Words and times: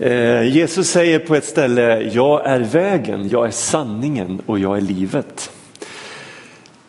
Eh, 0.00 0.42
Jesus 0.42 0.90
säger 0.90 1.18
på 1.18 1.34
ett 1.34 1.44
ställe, 1.44 2.02
jag 2.02 2.46
är 2.46 2.60
vägen, 2.60 3.28
jag 3.28 3.46
är 3.46 3.50
sanningen 3.50 4.42
och 4.46 4.58
jag 4.58 4.76
är 4.76 4.80
livet. 4.80 5.50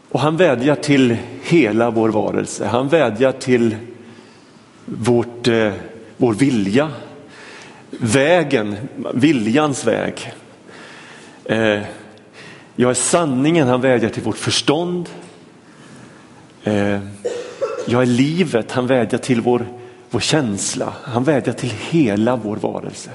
Och 0.10 0.20
han 0.20 0.38
vädjar 0.38 0.76
till 0.76 1.18
hela 1.44 1.90
vår 1.90 2.10
varelse, 2.10 2.66
han 2.66 2.88
vädjar 2.88 3.32
till 3.32 3.76
vårt, 4.86 5.48
eh, 5.48 5.72
vår 6.18 6.34
vilja, 6.34 6.92
vägen, 7.90 8.76
viljans 9.14 9.86
väg. 9.88 10.34
Eh, 11.46 11.82
jag 12.76 12.90
är 12.90 12.94
sanningen, 12.94 13.68
han 13.68 13.82
vädjar 13.82 14.10
till 14.10 14.24
vårt 14.24 14.38
förstånd. 14.38 15.10
Eh, 16.64 17.00
jag 17.86 18.02
är 18.02 18.06
livet, 18.06 18.72
han 18.72 18.88
vädjar 18.88 19.20
till 19.20 19.42
vår 19.42 19.79
vår 20.10 20.20
känsla. 20.20 20.94
Han 21.04 21.24
vädjar 21.24 21.54
till 21.54 21.74
hela 21.90 22.36
vår 22.36 22.56
varelse. 22.56 23.10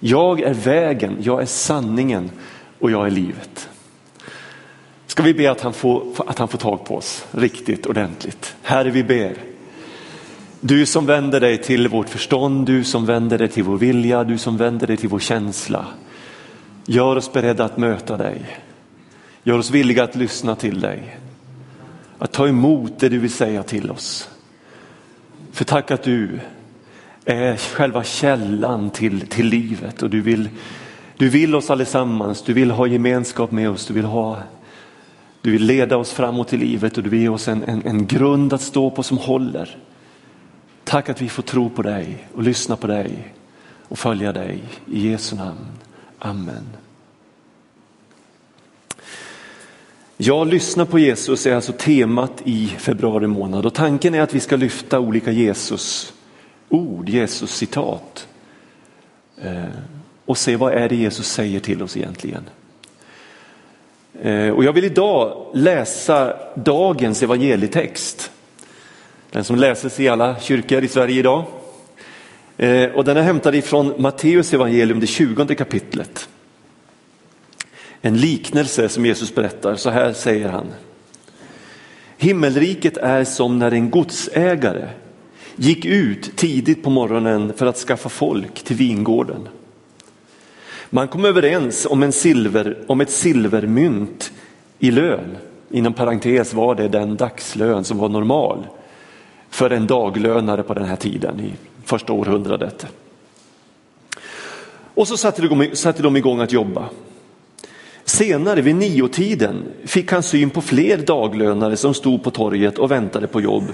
Jag 0.00 0.40
är 0.40 0.54
vägen, 0.54 1.16
jag 1.20 1.42
är 1.42 1.46
sanningen 1.46 2.30
och 2.78 2.90
jag 2.90 3.06
är 3.06 3.10
livet. 3.10 3.68
Ska 5.06 5.22
vi 5.22 5.34
be 5.34 5.50
att 5.50 5.60
han 5.60 5.72
får, 5.72 6.06
att 6.26 6.38
han 6.38 6.48
får 6.48 6.58
tag 6.58 6.84
på 6.84 6.96
oss 6.96 7.24
riktigt 7.30 7.86
ordentligt. 7.86 8.56
Herre 8.62 8.90
vi 8.90 9.04
ber. 9.04 9.36
Du 10.60 10.86
som 10.86 11.06
vänder 11.06 11.40
dig 11.40 11.58
till 11.58 11.88
vårt 11.88 12.08
förstånd, 12.08 12.66
du 12.66 12.84
som 12.84 13.06
vänder 13.06 13.38
dig 13.38 13.48
till 13.48 13.62
vår 13.62 13.78
vilja, 13.78 14.24
du 14.24 14.38
som 14.38 14.56
vänder 14.56 14.86
dig 14.86 14.96
till 14.96 15.08
vår 15.08 15.18
känsla. 15.18 15.86
Gör 16.86 17.16
oss 17.16 17.32
beredda 17.32 17.64
att 17.64 17.76
möta 17.76 18.16
dig. 18.16 18.60
Gör 19.42 19.58
oss 19.58 19.70
villiga 19.70 20.04
att 20.04 20.16
lyssna 20.16 20.56
till 20.56 20.80
dig. 20.80 21.18
Att 22.18 22.32
ta 22.32 22.48
emot 22.48 22.92
det 22.98 23.08
du 23.08 23.18
vill 23.18 23.32
säga 23.32 23.62
till 23.62 23.90
oss. 23.90 24.28
För 25.54 25.64
tack 25.64 25.90
att 25.90 26.02
du 26.02 26.40
är 27.24 27.56
själva 27.56 28.04
källan 28.04 28.90
till, 28.90 29.26
till 29.26 29.46
livet 29.46 30.02
och 30.02 30.10
du 30.10 30.20
vill, 30.20 30.48
du 31.16 31.28
vill 31.28 31.54
oss 31.54 31.70
allesammans, 31.70 32.42
du 32.42 32.52
vill 32.52 32.70
ha 32.70 32.86
gemenskap 32.86 33.50
med 33.50 33.70
oss, 33.70 33.86
du 33.86 33.94
vill, 33.94 34.04
ha, 34.04 34.38
du 35.40 35.50
vill 35.50 35.64
leda 35.64 35.96
oss 35.96 36.12
framåt 36.12 36.52
i 36.52 36.56
livet 36.56 36.96
och 36.96 37.02
du 37.02 37.10
vill 37.10 37.20
ge 37.20 37.28
oss 37.28 37.48
en, 37.48 37.64
en, 37.64 37.86
en 37.86 38.06
grund 38.06 38.52
att 38.52 38.60
stå 38.60 38.90
på 38.90 39.02
som 39.02 39.18
håller. 39.18 39.76
Tack 40.84 41.08
att 41.08 41.22
vi 41.22 41.28
får 41.28 41.42
tro 41.42 41.70
på 41.70 41.82
dig 41.82 42.28
och 42.34 42.42
lyssna 42.42 42.76
på 42.76 42.86
dig 42.86 43.34
och 43.88 43.98
följa 43.98 44.32
dig. 44.32 44.62
I 44.86 45.08
Jesu 45.10 45.36
namn. 45.36 45.66
Amen. 46.18 46.83
Ja, 50.16 50.44
lyssna 50.44 50.86
på 50.86 50.98
Jesus 50.98 51.46
är 51.46 51.54
alltså 51.54 51.72
temat 51.72 52.42
i 52.44 52.66
februari 52.66 53.26
månad 53.26 53.66
och 53.66 53.74
tanken 53.74 54.14
är 54.14 54.20
att 54.20 54.34
vi 54.34 54.40
ska 54.40 54.56
lyfta 54.56 55.00
olika 55.00 55.30
Jesus 55.30 56.12
ord, 56.68 57.08
Jesus 57.08 57.54
citat 57.54 58.28
eh, 59.42 59.64
och 60.24 60.38
se 60.38 60.56
vad 60.56 60.72
är 60.72 60.88
det 60.88 60.96
Jesus 60.96 61.28
säger 61.28 61.60
till 61.60 61.82
oss 61.82 61.96
egentligen. 61.96 62.44
Eh, 64.22 64.48
och 64.48 64.64
jag 64.64 64.72
vill 64.72 64.84
idag 64.84 65.46
läsa 65.54 66.36
dagens 66.54 67.22
evangelietext. 67.22 68.30
Den 69.30 69.44
som 69.44 69.56
läses 69.56 70.00
i 70.00 70.08
alla 70.08 70.40
kyrkor 70.40 70.84
i 70.84 70.88
Sverige 70.88 71.18
idag. 71.18 71.44
Eh, 72.56 72.90
och 72.90 73.04
den 73.04 73.16
är 73.16 73.22
hämtad 73.22 73.54
ifrån 73.54 73.94
Matteus 73.98 74.54
evangelium, 74.54 75.00
det 75.00 75.06
20 75.06 75.54
kapitlet 75.54 76.28
en 78.06 78.16
liknelse 78.16 78.88
som 78.88 79.06
Jesus 79.06 79.34
berättar. 79.34 79.76
Så 79.76 79.90
här 79.90 80.12
säger 80.12 80.48
han. 80.48 80.66
Himmelriket 82.16 82.96
är 82.96 83.24
som 83.24 83.58
när 83.58 83.72
en 83.72 83.90
godsägare 83.90 84.88
gick 85.56 85.84
ut 85.84 86.36
tidigt 86.36 86.82
på 86.82 86.90
morgonen 86.90 87.52
för 87.56 87.66
att 87.66 87.76
skaffa 87.76 88.08
folk 88.08 88.62
till 88.62 88.76
vingården. 88.76 89.48
Man 90.90 91.08
kom 91.08 91.24
överens 91.24 91.86
om, 91.86 92.02
en 92.02 92.12
silver, 92.12 92.78
om 92.86 93.00
ett 93.00 93.10
silvermynt 93.10 94.32
i 94.78 94.90
lön. 94.90 95.36
Inom 95.70 95.92
parentes 95.92 96.54
var 96.54 96.74
det 96.74 96.88
den 96.88 97.16
dagslön 97.16 97.84
som 97.84 97.98
var 97.98 98.08
normal 98.08 98.66
för 99.50 99.70
en 99.70 99.86
daglönare 99.86 100.62
på 100.62 100.74
den 100.74 100.84
här 100.84 100.96
tiden 100.96 101.40
i 101.40 101.52
första 101.84 102.12
århundradet. 102.12 102.86
Och 104.94 105.08
så 105.08 105.16
satte 105.16 106.02
de 106.02 106.16
igång 106.16 106.40
att 106.40 106.52
jobba. 106.52 106.88
Senare 108.04 108.60
vid 108.60 108.74
niotiden 108.74 109.62
fick 109.84 110.12
han 110.12 110.22
syn 110.22 110.50
på 110.50 110.60
fler 110.60 110.98
daglönare 110.98 111.76
som 111.76 111.94
stod 111.94 112.22
på 112.22 112.30
torget 112.30 112.78
och 112.78 112.90
väntade 112.90 113.26
på 113.26 113.40
jobb. 113.40 113.64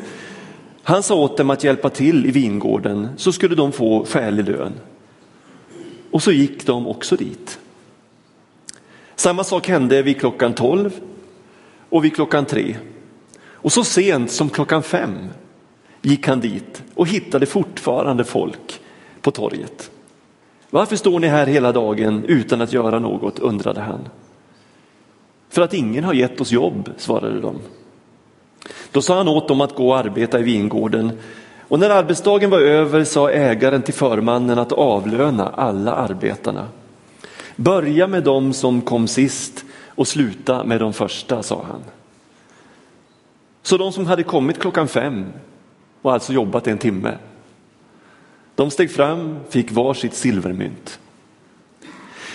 Han 0.82 1.02
sa 1.02 1.14
åt 1.14 1.36
dem 1.36 1.50
att 1.50 1.64
hjälpa 1.64 1.90
till 1.90 2.26
i 2.26 2.30
vingården 2.30 3.08
så 3.16 3.32
skulle 3.32 3.54
de 3.54 3.72
få 3.72 4.04
skälig 4.04 4.48
lön. 4.48 4.72
Och 6.10 6.22
så 6.22 6.32
gick 6.32 6.66
de 6.66 6.86
också 6.86 7.16
dit. 7.16 7.58
Samma 9.16 9.44
sak 9.44 9.68
hände 9.68 10.02
vid 10.02 10.20
klockan 10.20 10.54
tolv 10.54 11.00
och 11.88 12.04
vid 12.04 12.14
klockan 12.14 12.44
tre. 12.44 12.76
Och 13.42 13.72
så 13.72 13.84
sent 13.84 14.30
som 14.30 14.50
klockan 14.50 14.82
fem 14.82 15.18
gick 16.02 16.26
han 16.26 16.40
dit 16.40 16.82
och 16.94 17.08
hittade 17.08 17.46
fortfarande 17.46 18.24
folk 18.24 18.80
på 19.20 19.30
torget. 19.30 19.90
Varför 20.70 20.96
står 20.96 21.20
ni 21.20 21.26
här 21.26 21.46
hela 21.46 21.72
dagen 21.72 22.24
utan 22.24 22.60
att 22.60 22.72
göra 22.72 22.98
något, 22.98 23.38
undrade 23.38 23.80
han. 23.80 24.08
För 25.48 25.62
att 25.62 25.74
ingen 25.74 26.04
har 26.04 26.14
gett 26.14 26.40
oss 26.40 26.52
jobb, 26.52 26.90
svarade 26.96 27.40
de. 27.40 27.56
Då 28.92 29.02
sa 29.02 29.16
han 29.16 29.28
åt 29.28 29.48
dem 29.48 29.60
att 29.60 29.74
gå 29.74 29.88
och 29.88 29.98
arbeta 29.98 30.40
i 30.40 30.42
vingården 30.42 31.18
och 31.68 31.78
när 31.78 31.90
arbetsdagen 31.90 32.50
var 32.50 32.60
över 32.60 33.04
sa 33.04 33.30
ägaren 33.30 33.82
till 33.82 33.94
förmannen 33.94 34.58
att 34.58 34.72
avlöna 34.72 35.48
alla 35.48 35.92
arbetarna. 35.92 36.68
Börja 37.56 38.06
med 38.06 38.22
dem 38.22 38.52
som 38.52 38.80
kom 38.80 39.08
sist 39.08 39.64
och 39.86 40.08
sluta 40.08 40.64
med 40.64 40.80
de 40.80 40.92
första, 40.92 41.42
sa 41.42 41.64
han. 41.68 41.80
Så 43.62 43.76
de 43.76 43.92
som 43.92 44.06
hade 44.06 44.22
kommit 44.22 44.58
klockan 44.58 44.88
fem 44.88 45.26
och 46.02 46.12
alltså 46.12 46.32
jobbat 46.32 46.66
en 46.66 46.78
timme 46.78 47.18
de 48.60 48.70
steg 48.70 48.90
fram, 48.90 49.36
fick 49.48 49.72
var 49.72 49.94
sitt 49.94 50.14
silvermynt. 50.14 50.98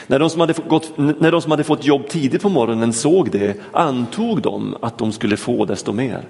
När 0.08 0.20
de, 0.20 0.30
som 0.30 0.42
hade 0.42 0.54
gått, 0.68 0.98
när 0.98 1.32
de 1.32 1.42
som 1.42 1.52
hade 1.52 1.64
fått 1.64 1.86
jobb 1.86 2.08
tidigt 2.08 2.42
på 2.42 2.50
morgonen 2.50 2.94
såg 2.94 3.32
det 3.32 3.58
antog 3.72 4.42
de 4.42 4.78
att 4.82 4.98
de 4.98 5.12
skulle 5.12 5.38
få 5.38 5.66
desto 5.66 5.92
mer. 5.92 6.28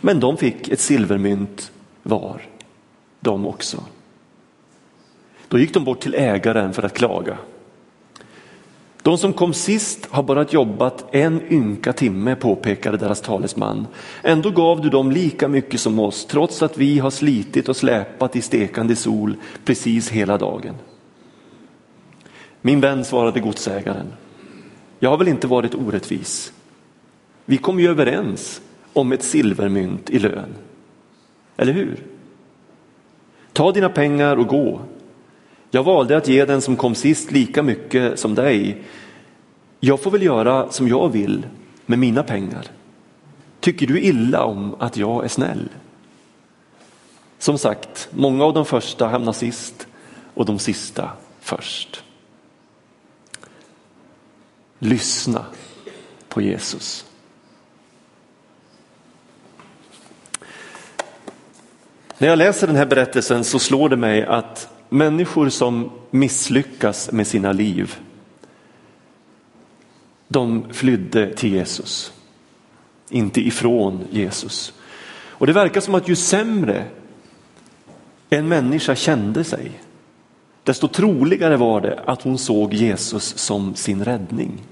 Men 0.00 0.20
de 0.20 0.36
fick 0.36 0.68
ett 0.68 0.80
silvermynt 0.80 1.72
var, 2.02 2.42
de 3.20 3.46
också. 3.46 3.84
Då 5.48 5.58
gick 5.58 5.74
de 5.74 5.84
bort 5.84 6.00
till 6.00 6.14
ägaren 6.14 6.72
för 6.72 6.82
att 6.82 6.94
klaga. 6.94 7.38
De 9.06 9.18
som 9.18 9.32
kom 9.32 9.52
sist 9.52 10.06
har 10.10 10.22
bara 10.22 10.46
jobbat 10.50 11.14
en 11.14 11.52
ynka 11.52 11.92
timme, 11.92 12.36
påpekade 12.36 12.96
deras 12.96 13.20
talesman. 13.20 13.86
Ändå 14.22 14.50
gav 14.50 14.80
du 14.80 14.90
dem 14.90 15.10
lika 15.10 15.48
mycket 15.48 15.80
som 15.80 15.98
oss, 15.98 16.26
trots 16.26 16.62
att 16.62 16.78
vi 16.78 16.98
har 16.98 17.10
slitit 17.10 17.68
och 17.68 17.76
släpat 17.76 18.36
i 18.36 18.42
stekande 18.42 18.96
sol 18.96 19.36
precis 19.64 20.10
hela 20.10 20.38
dagen. 20.38 20.74
Min 22.60 22.80
vän 22.80 23.04
svarade 23.04 23.40
godsägaren, 23.40 24.06
jag 24.98 25.10
har 25.10 25.18
väl 25.18 25.28
inte 25.28 25.46
varit 25.46 25.74
orättvis. 25.74 26.52
Vi 27.44 27.56
kom 27.56 27.80
ju 27.80 27.88
överens 27.88 28.60
om 28.92 29.12
ett 29.12 29.22
silvermynt 29.22 30.10
i 30.10 30.18
lön. 30.18 30.54
Eller 31.56 31.72
hur? 31.72 32.02
Ta 33.52 33.72
dina 33.72 33.88
pengar 33.88 34.36
och 34.36 34.46
gå. 34.46 34.80
Jag 35.70 35.82
valde 35.82 36.16
att 36.16 36.28
ge 36.28 36.44
den 36.44 36.62
som 36.62 36.76
kom 36.76 36.94
sist 36.94 37.32
lika 37.32 37.62
mycket 37.62 38.18
som 38.18 38.34
dig. 38.34 38.82
Jag 39.80 40.02
får 40.02 40.10
väl 40.10 40.22
göra 40.22 40.70
som 40.70 40.88
jag 40.88 41.08
vill 41.08 41.46
med 41.86 41.98
mina 41.98 42.22
pengar. 42.22 42.66
Tycker 43.60 43.86
du 43.86 44.00
illa 44.00 44.44
om 44.44 44.74
att 44.78 44.96
jag 44.96 45.24
är 45.24 45.28
snäll? 45.28 45.68
Som 47.38 47.58
sagt, 47.58 48.08
många 48.12 48.44
av 48.44 48.54
de 48.54 48.64
första 48.64 49.08
hamnar 49.08 49.32
sist 49.32 49.86
och 50.34 50.46
de 50.46 50.58
sista 50.58 51.10
först. 51.40 52.02
Lyssna 54.78 55.44
på 56.28 56.40
Jesus. 56.40 57.06
När 62.18 62.28
jag 62.28 62.38
läser 62.38 62.66
den 62.66 62.76
här 62.76 62.86
berättelsen 62.86 63.44
så 63.44 63.58
slår 63.58 63.88
det 63.88 63.96
mig 63.96 64.24
att 64.24 64.75
människor 64.88 65.48
som 65.48 65.90
misslyckas 66.10 67.12
med 67.12 67.26
sina 67.26 67.52
liv, 67.52 67.94
de 70.28 70.72
flydde 70.72 71.34
till 71.34 71.52
Jesus, 71.52 72.12
inte 73.10 73.40
ifrån 73.40 74.00
Jesus. 74.10 74.72
Och 75.38 75.46
det 75.46 75.52
verkar 75.52 75.80
som 75.80 75.94
att 75.94 76.08
ju 76.08 76.16
sämre 76.16 76.84
en 78.30 78.48
människa 78.48 78.94
kände 78.94 79.44
sig, 79.44 79.72
desto 80.62 80.88
troligare 80.88 81.56
var 81.56 81.80
det 81.80 82.00
att 82.06 82.22
hon 82.22 82.38
såg 82.38 82.74
Jesus 82.74 83.38
som 83.38 83.74
sin 83.74 84.04
räddning. 84.04 84.62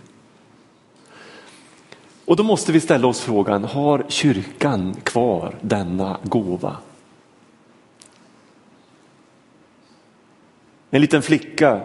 Och 2.24 2.36
då 2.36 2.42
måste 2.42 2.72
vi 2.72 2.80
ställa 2.80 3.08
oss 3.08 3.20
frågan, 3.20 3.64
har 3.64 4.04
kyrkan 4.08 4.94
kvar 5.02 5.54
denna 5.60 6.18
gåva? 6.22 6.76
En 10.94 11.00
liten 11.00 11.22
flicka 11.22 11.80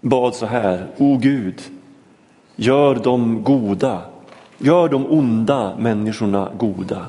bad 0.00 0.34
så 0.34 0.46
här, 0.46 0.86
O 0.96 1.16
Gud, 1.16 1.62
gör 2.56 2.94
de 2.94 3.42
goda, 3.44 4.02
gör 4.58 4.88
de 4.88 5.06
onda 5.06 5.76
människorna 5.78 6.50
goda 6.58 7.06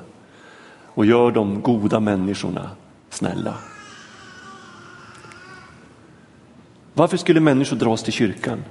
och 0.85 1.05
gör 1.05 1.31
de 1.31 1.61
goda 1.61 1.99
människorna 1.99 2.69
snälla. 3.09 3.53
Varför 6.93 7.17
skulle 7.17 7.39
människor 7.39 7.77
dras 7.77 8.03
till 8.03 8.13
kyrkan? 8.13 8.63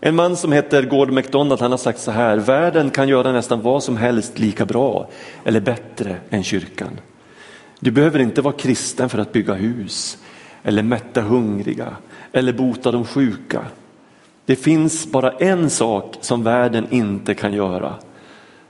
En 0.00 0.14
man 0.14 0.36
som 0.36 0.52
heter 0.52 0.82
Gordon 0.82 1.14
MacDonald 1.14 1.60
han 1.60 1.70
har 1.70 1.78
sagt 1.78 2.00
så 2.00 2.10
här, 2.10 2.36
världen 2.36 2.90
kan 2.90 3.08
göra 3.08 3.32
nästan 3.32 3.62
vad 3.62 3.82
som 3.82 3.96
helst 3.96 4.38
lika 4.38 4.66
bra 4.66 5.08
eller 5.44 5.60
bättre 5.60 6.16
än 6.30 6.44
kyrkan. 6.44 7.00
Du 7.80 7.90
behöver 7.90 8.18
inte 8.18 8.42
vara 8.42 8.54
kristen 8.54 9.08
för 9.08 9.18
att 9.18 9.32
bygga 9.32 9.54
hus 9.54 10.18
eller 10.62 10.82
mätta 10.82 11.20
hungriga 11.20 11.96
eller 12.32 12.52
bota 12.52 12.90
de 12.90 13.04
sjuka. 13.04 13.64
Det 14.44 14.56
finns 14.56 15.06
bara 15.12 15.30
en 15.30 15.70
sak 15.70 16.16
som 16.20 16.42
världen 16.42 16.86
inte 16.90 17.34
kan 17.34 17.52
göra. 17.52 17.94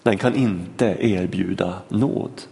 Den 0.02 0.18
kan 0.18 0.34
inte 0.34 0.96
erbjuda 1.00 1.74
nåd. 1.88 2.42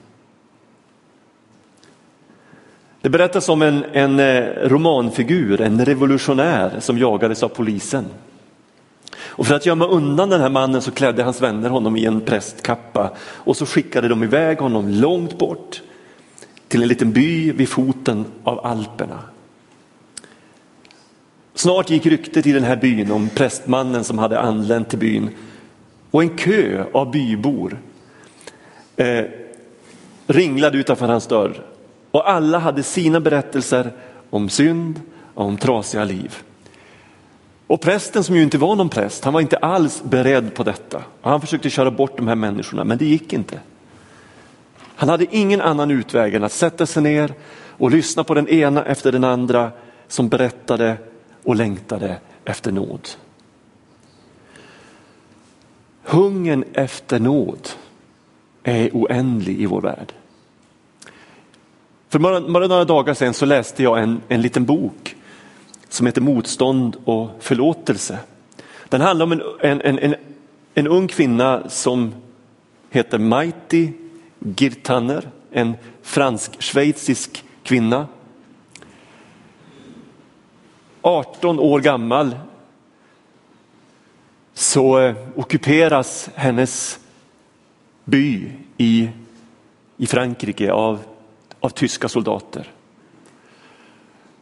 Det 3.01 3.11
berättas 3.11 3.49
om 3.49 3.63
en, 3.63 3.85
en 3.93 4.21
eh, 4.21 4.45
romanfigur, 4.69 5.61
en 5.61 5.85
revolutionär 5.85 6.81
som 6.81 6.99
jagades 6.99 7.43
av 7.43 7.49
polisen. 7.49 8.05
Och 9.17 9.47
för 9.47 9.55
att 9.55 9.67
gömma 9.67 9.87
undan 9.87 10.29
den 10.29 10.41
här 10.41 10.49
mannen 10.49 10.83
så 10.83 10.91
klädde 10.91 11.23
hans 11.23 11.43
vänner 11.43 11.71
honom 11.71 11.97
i 11.97 12.05
en 12.05 12.21
prästkappa 12.21 13.11
och 13.21 13.57
så 13.57 13.67
skickade 13.67 14.09
de 14.09 14.23
iväg 14.23 14.59
honom 14.59 14.89
långt 14.89 15.39
bort 15.39 15.83
till 16.75 16.83
en 16.83 16.89
liten 16.89 17.13
by 17.13 17.53
vid 17.53 17.69
foten 17.69 18.25
av 18.45 18.67
Alperna. 18.67 19.19
Snart 21.55 21.91
gick 21.91 22.07
ryktet 22.07 22.47
i 22.47 22.53
den 22.53 22.65
här 22.65 22.77
byn 22.77 23.11
om 23.11 23.29
prästmannen 23.29 24.05
som 24.05 24.19
hade 24.19 24.41
anlänt 24.41 24.89
till 24.89 24.99
byn 24.99 25.31
och 26.11 26.23
en 26.23 26.37
kö 26.37 26.85
av 26.93 27.11
bybor 27.11 27.79
eh, 28.97 29.25
ringlade 30.27 30.79
utanför 30.79 31.09
hans 31.09 31.27
dörr 31.27 31.63
och 32.11 32.31
alla 32.31 32.59
hade 32.59 32.83
sina 32.83 33.21
berättelser 33.21 33.93
om 34.31 34.49
synd 34.49 35.01
och 35.35 35.45
om 35.45 35.57
trasiga 35.57 36.05
liv. 36.05 36.37
Och 37.67 37.81
prästen 37.81 38.25
som 38.25 38.37
ju 38.37 38.43
inte 38.43 38.59
var 38.59 38.77
någon 38.77 38.89
präst, 38.89 39.25
han 39.25 39.33
var 39.33 39.41
inte 39.41 39.57
alls 39.57 40.03
beredd 40.03 40.55
på 40.55 40.63
detta. 40.63 41.03
Han 41.21 41.41
försökte 41.41 41.71
köra 41.71 41.91
bort 41.91 42.17
de 42.17 42.29
här 42.29 42.35
människorna, 42.35 42.85
men 42.85 42.99
det 42.99 43.05
gick 43.05 43.33
inte. 43.33 43.61
Han 44.97 45.09
hade 45.09 45.37
ingen 45.37 45.61
annan 45.61 45.91
utväg 45.91 46.35
än 46.35 46.45
att 46.45 46.53
sätta 46.53 46.87
sig 46.87 47.03
ner 47.03 47.35
och 47.79 47.91
lyssna 47.91 48.25
på 48.25 48.35
den 48.35 48.49
ena 48.49 48.85
efter 48.85 49.13
den 49.13 49.25
andra 49.25 49.71
som 50.09 50.29
berättade 50.29 50.97
och 51.43 51.57
längtade 51.57 52.17
efter 52.45 52.73
nåd. 52.73 53.09
Hungern 56.03 56.65
efter 56.73 57.21
nåd 57.21 57.69
är 58.63 58.91
oändlig 58.93 59.61
i 59.61 59.67
vår 59.67 59.81
värld. 59.81 60.13
För 62.09 62.19
bara, 62.19 62.39
några 62.39 62.85
dagar 62.85 63.15
sedan 63.15 63.35
så 63.35 63.47
läste 63.47 63.83
jag 63.83 64.03
en, 64.03 64.21
en 64.29 64.43
liten 64.43 64.65
bok 64.65 65.17
som 65.89 66.07
heter 66.07 66.21
Motstånd 66.21 66.97
och 67.05 67.31
förlåtelse. 67.41 68.19
Den 68.89 69.01
handlar 69.01 69.27
om 69.27 69.33
en, 69.33 69.43
en, 69.61 69.99
en, 69.99 70.15
en 70.75 70.87
ung 70.87 71.09
kvinna 71.09 71.69
som 71.69 72.15
heter 72.91 73.19
Mighty 73.19 73.93
Girtanner, 74.45 75.29
en 75.51 75.75
fransk-schweizisk 76.03 77.45
kvinna. 77.63 78.07
18 81.03 81.61
år 81.61 81.81
gammal 81.81 82.37
så 84.55 85.01
eh, 85.01 85.17
ockuperas 85.37 86.31
hennes 86.35 86.99
by 88.05 88.53
i, 88.77 89.09
i 89.97 90.07
Frankrike 90.07 90.73
av, 90.73 90.99
av 91.61 91.69
tyska 91.69 92.09
soldater. 92.09 92.71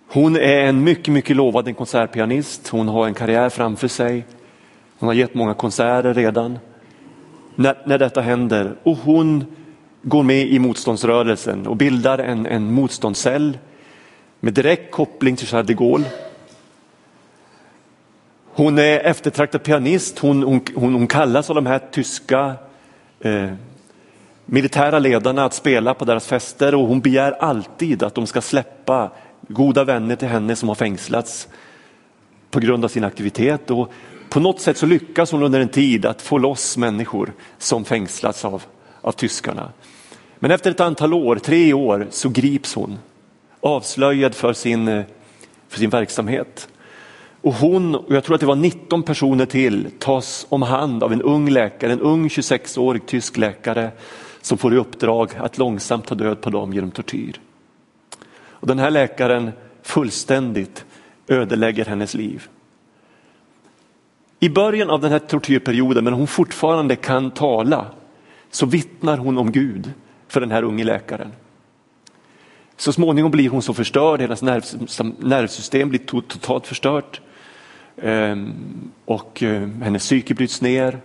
Hon 0.08 0.36
är 0.36 0.60
en 0.60 0.84
mycket, 0.84 1.14
mycket 1.14 1.36
lovad 1.36 1.76
konsertpianist. 1.76 2.68
Hon 2.68 2.88
har 2.88 3.06
en 3.06 3.14
karriär 3.14 3.48
framför 3.48 3.88
sig. 3.88 4.24
Hon 4.98 5.06
har 5.06 5.14
gett 5.14 5.34
många 5.34 5.54
konserter 5.54 6.14
redan. 6.14 6.58
När, 7.54 7.82
när 7.86 7.98
detta 7.98 8.20
händer 8.20 8.76
och 8.82 8.96
hon 8.96 9.44
går 10.02 10.22
med 10.22 10.46
i 10.46 10.58
motståndsrörelsen 10.58 11.66
och 11.66 11.76
bildar 11.76 12.18
en, 12.18 12.46
en 12.46 12.72
motståndscell 12.72 13.58
med 14.40 14.54
direkt 14.54 14.90
koppling 14.90 15.36
till 15.36 15.46
Charles 15.46 15.66
de 15.66 15.74
Gaulle. 15.74 16.04
Hon 18.54 18.78
är 18.78 19.00
eftertraktad 19.00 19.62
pianist, 19.62 20.18
hon, 20.18 20.42
hon, 20.42 20.60
hon, 20.74 20.94
hon 20.94 21.06
kallas 21.06 21.50
av 21.50 21.56
de 21.56 21.66
här 21.66 21.80
tyska 21.90 22.54
eh, 23.20 23.52
militära 24.46 24.98
ledarna 24.98 25.44
att 25.44 25.54
spela 25.54 25.94
på 25.94 26.04
deras 26.04 26.26
fester 26.26 26.74
och 26.74 26.88
hon 26.88 27.00
begär 27.00 27.32
alltid 27.32 28.02
att 28.02 28.14
de 28.14 28.26
ska 28.26 28.40
släppa 28.40 29.10
goda 29.48 29.84
vänner 29.84 30.16
till 30.16 30.28
henne 30.28 30.56
som 30.56 30.68
har 30.68 30.76
fängslats 30.76 31.48
på 32.50 32.60
grund 32.60 32.84
av 32.84 32.88
sin 32.88 33.04
aktivitet. 33.04 33.70
Och 33.70 33.92
på 34.28 34.40
något 34.40 34.60
sätt 34.60 34.76
så 34.76 34.86
lyckas 34.86 35.32
hon 35.32 35.42
under 35.42 35.60
en 35.60 35.68
tid 35.68 36.06
att 36.06 36.22
få 36.22 36.38
loss 36.38 36.76
människor 36.76 37.32
som 37.58 37.84
fängslats 37.84 38.44
av, 38.44 38.62
av 39.00 39.12
tyskarna. 39.12 39.72
Men 40.42 40.50
efter 40.50 40.70
ett 40.70 40.80
antal 40.80 41.14
år, 41.14 41.36
tre 41.36 41.72
år, 41.72 42.06
så 42.10 42.28
grips 42.28 42.74
hon 42.74 42.98
avslöjad 43.60 44.34
för 44.34 44.52
sin, 44.52 44.88
eh, 44.88 45.04
för 45.68 45.78
sin 45.78 45.90
verksamhet. 45.90 46.68
Och 47.40 47.54
hon, 47.54 47.94
och 47.94 48.14
jag 48.14 48.24
tror 48.24 48.34
att 48.34 48.40
det 48.40 48.46
var 48.46 48.56
19 48.56 49.02
personer 49.02 49.46
till, 49.46 49.88
tas 49.98 50.46
om 50.48 50.62
hand 50.62 51.02
av 51.02 51.12
en 51.12 51.22
ung 51.22 51.50
läkare, 51.50 51.92
en 51.92 52.00
ung 52.00 52.28
26-årig 52.28 53.06
tysk 53.06 53.36
läkare 53.36 53.90
som 54.40 54.58
får 54.58 54.74
i 54.74 54.76
uppdrag 54.76 55.30
att 55.38 55.58
långsamt 55.58 56.06
ta 56.06 56.14
död 56.14 56.40
på 56.40 56.50
dem 56.50 56.72
genom 56.72 56.90
tortyr. 56.90 57.40
Och 58.34 58.66
den 58.66 58.78
här 58.78 58.90
läkaren 58.90 59.50
fullständigt 59.82 60.84
ödelägger 61.28 61.84
hennes 61.84 62.14
liv. 62.14 62.48
I 64.40 64.48
början 64.48 64.90
av 64.90 65.00
den 65.00 65.12
här 65.12 65.18
tortyrperioden, 65.18 66.04
när 66.04 66.12
hon 66.12 66.26
fortfarande 66.26 66.96
kan 66.96 67.30
tala, 67.30 67.86
så 68.50 68.66
vittnar 68.66 69.16
hon 69.16 69.38
om 69.38 69.52
Gud 69.52 69.92
för 70.32 70.40
den 70.40 70.50
här 70.50 70.62
unge 70.62 70.84
läkaren. 70.84 71.32
Så 72.76 72.92
småningom 72.92 73.30
blir 73.30 73.48
hon 73.48 73.62
så 73.62 73.74
förstörd, 73.74 74.20
hennes 74.20 74.42
nervsystem 75.18 75.88
blir 75.88 75.98
totalt 76.20 76.66
förstört. 76.66 77.20
Ehm, 77.96 78.52
och 79.04 79.42
eh, 79.42 79.68
hennes 79.68 80.02
psyke 80.02 80.34
bryts 80.34 80.60
ner. 80.60 81.00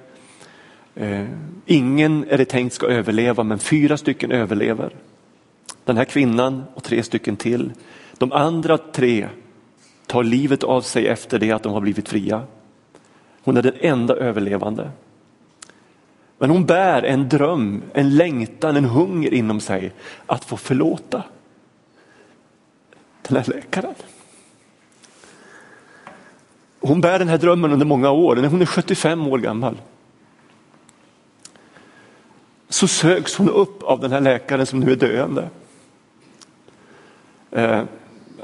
Ehm, 0.95 1.27
ingen 1.65 2.25
är 2.29 2.37
det 2.37 2.45
tänkt 2.45 2.73
ska 2.73 2.87
överleva, 2.87 3.43
men 3.43 3.59
fyra 3.59 3.97
stycken 3.97 4.31
överlever. 4.31 4.95
Den 5.85 5.97
här 5.97 6.05
kvinnan 6.05 6.63
och 6.73 6.83
tre 6.83 7.03
stycken 7.03 7.35
till. 7.37 7.71
De 8.17 8.31
andra 8.31 8.77
tre 8.77 9.27
tar 10.05 10.23
livet 10.23 10.63
av 10.63 10.81
sig 10.81 11.07
efter 11.07 11.39
det 11.39 11.51
att 11.51 11.63
de 11.63 11.73
har 11.73 11.81
blivit 11.81 12.09
fria. 12.09 12.43
Hon 13.43 13.57
är 13.57 13.61
den 13.61 13.75
enda 13.79 14.15
överlevande. 14.15 14.91
Men 16.37 16.49
hon 16.49 16.65
bär 16.65 17.03
en 17.03 17.29
dröm, 17.29 17.81
en 17.93 18.15
längtan, 18.15 18.75
en 18.75 18.85
hunger 18.85 19.33
inom 19.33 19.59
sig 19.59 19.91
att 20.25 20.45
få 20.45 20.57
förlåta 20.57 21.23
den 23.27 23.37
här 23.37 23.53
läkaren. 23.53 23.93
Hon 26.79 27.01
bär 27.01 27.19
den 27.19 27.27
här 27.27 27.37
drömmen 27.37 27.71
under 27.71 27.85
många 27.85 28.11
år. 28.11 28.35
När 28.35 28.47
hon 28.47 28.61
är 28.61 28.65
75 28.65 29.27
år 29.27 29.37
gammal 29.37 29.77
så 32.69 32.87
söks 32.87 33.35
hon 33.35 33.49
upp 33.49 33.83
av 33.83 33.99
den 33.99 34.11
här 34.11 34.21
läkaren 34.21 34.65
som 34.65 34.79
nu 34.79 34.91
är 34.91 34.95
döende. 34.95 35.49
Eh, 37.51 37.83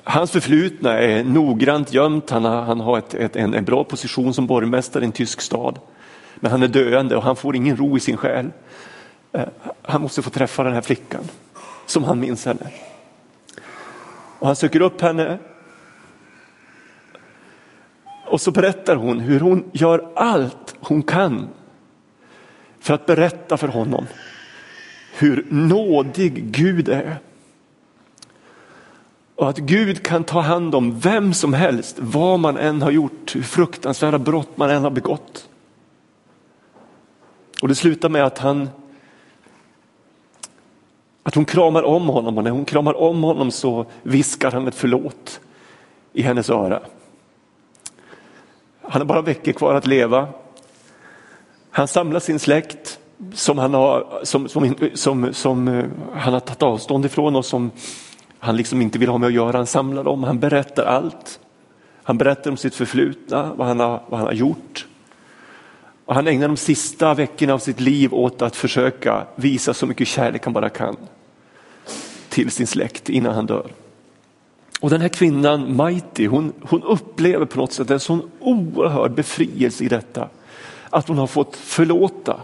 hans 0.03 0.31
förflutna 0.31 0.99
är 0.99 1.23
noggrant 1.23 1.93
gömt. 1.93 2.29
Han 2.29 2.45
har, 2.45 2.61
han 2.61 2.79
har 2.79 2.97
ett, 2.97 3.13
ett, 3.13 3.35
en, 3.35 3.53
en 3.53 3.65
bra 3.65 3.83
position 3.83 4.33
som 4.33 4.47
borgmästare 4.47 5.03
i 5.03 5.05
en 5.05 5.11
tysk 5.11 5.41
stad. 5.41 5.79
Men 6.35 6.51
han 6.51 6.63
är 6.63 6.67
döende 6.67 7.15
och 7.15 7.23
han 7.23 7.35
får 7.35 7.55
ingen 7.55 7.77
ro 7.77 7.97
i 7.97 7.99
sin 7.99 8.17
själ. 8.17 8.51
Eh, 9.31 9.47
han 9.81 10.01
måste 10.01 10.21
få 10.21 10.29
träffa 10.29 10.63
den 10.63 10.73
här 10.73 10.81
flickan 10.81 11.23
som 11.85 12.03
han 12.03 12.19
minns 12.19 12.45
henne. 12.45 12.67
Och 14.39 14.47
han 14.47 14.55
söker 14.55 14.81
upp 14.81 15.01
henne. 15.01 15.37
Och 18.25 18.41
så 18.41 18.51
berättar 18.51 18.95
hon 18.95 19.19
hur 19.19 19.39
hon 19.39 19.69
gör 19.71 20.11
allt 20.15 20.75
hon 20.79 21.03
kan 21.03 21.47
för 22.79 22.93
att 22.93 23.05
berätta 23.05 23.57
för 23.57 23.67
honom 23.67 24.05
hur 25.17 25.45
nådig 25.49 26.43
Gud 26.51 26.89
är. 26.89 27.17
Och 29.35 29.49
att 29.49 29.57
Gud 29.57 30.03
kan 30.03 30.23
ta 30.23 30.41
hand 30.41 30.75
om 30.75 30.99
vem 30.99 31.33
som 31.33 31.53
helst, 31.53 31.95
vad 31.99 32.39
man 32.39 32.57
än 32.57 32.81
har 32.81 32.91
gjort, 32.91 33.35
hur 33.35 33.41
fruktansvärda 33.41 34.19
brott 34.19 34.57
man 34.57 34.69
än 34.69 34.83
har 34.83 34.89
begått. 34.89 35.49
Och 37.63 37.69
det 37.69 37.75
slutar 37.75 38.09
med 38.09 38.23
att 38.23 38.37
han, 38.37 38.69
Att 41.23 41.35
hon 41.35 41.45
kramar 41.45 41.83
om 41.83 42.09
honom 42.09 42.37
och 42.37 42.43
när 42.43 42.51
hon 42.51 42.65
kramar 42.65 42.93
om 42.97 43.23
honom 43.23 43.51
så 43.51 43.85
viskar 44.01 44.51
han 44.51 44.67
ett 44.67 44.75
förlåt 44.75 45.39
i 46.13 46.21
hennes 46.21 46.49
öra. 46.49 46.79
Han 48.81 49.01
har 49.01 49.05
bara 49.05 49.21
veckor 49.21 49.51
kvar 49.51 49.73
att 49.73 49.87
leva. 49.87 50.27
Han 51.71 51.87
samlar 51.87 52.19
sin 52.19 52.39
släkt 52.39 52.99
som 53.33 53.57
han 53.57 53.73
har, 53.73 54.19
som, 54.23 54.49
som, 54.49 54.75
som, 54.93 55.33
som 55.33 55.67
eh, 55.67 55.85
han 56.15 56.33
har 56.33 56.39
tagit 56.39 56.63
avstånd 56.63 57.05
ifrån 57.05 57.35
och 57.35 57.45
som 57.45 57.71
han 58.39 58.57
liksom 58.57 58.81
inte 58.81 58.99
vill 58.99 59.09
ha 59.09 59.17
med 59.17 59.27
att 59.27 59.33
göra. 59.33 59.57
Han 59.57 59.67
samlar 59.67 60.03
dem, 60.03 60.23
han 60.23 60.39
berättar 60.39 60.85
allt. 60.85 61.39
Han 62.03 62.17
berättar 62.17 62.51
om 62.51 62.57
sitt 62.57 62.75
förflutna, 62.75 63.53
vad 63.55 63.67
han 63.67 63.79
har, 63.79 64.03
vad 64.07 64.19
han 64.19 64.27
har 64.27 64.33
gjort. 64.33 64.87
Och 66.05 66.15
han 66.15 66.27
ägnar 66.27 66.47
de 66.47 66.57
sista 66.57 67.13
veckorna 67.13 67.53
av 67.53 67.59
sitt 67.59 67.79
liv 67.79 68.13
åt 68.13 68.41
att 68.41 68.55
försöka 68.55 69.27
visa 69.35 69.73
så 69.73 69.85
mycket 69.85 70.07
kärlek 70.07 70.43
han 70.43 70.53
bara 70.53 70.69
kan 70.69 70.97
till 72.29 72.51
sin 72.51 72.67
släkt 72.67 73.09
innan 73.09 73.35
han 73.35 73.45
dör. 73.45 73.71
Och 74.79 74.89
den 74.89 75.01
här 75.01 75.09
kvinnan, 75.09 75.77
Mighty, 75.77 76.27
hon, 76.27 76.53
hon 76.61 76.83
upplever 76.83 77.45
på 77.45 77.57
något 77.59 77.73
sätt 77.73 77.89
en 77.89 77.99
sån 77.99 78.31
oerhörd 78.39 79.11
befrielse 79.11 79.83
i 79.83 79.87
detta. 79.87 80.29
Att 80.89 81.07
hon 81.07 81.17
har 81.17 81.27
fått 81.27 81.55
förlåta 81.55 82.39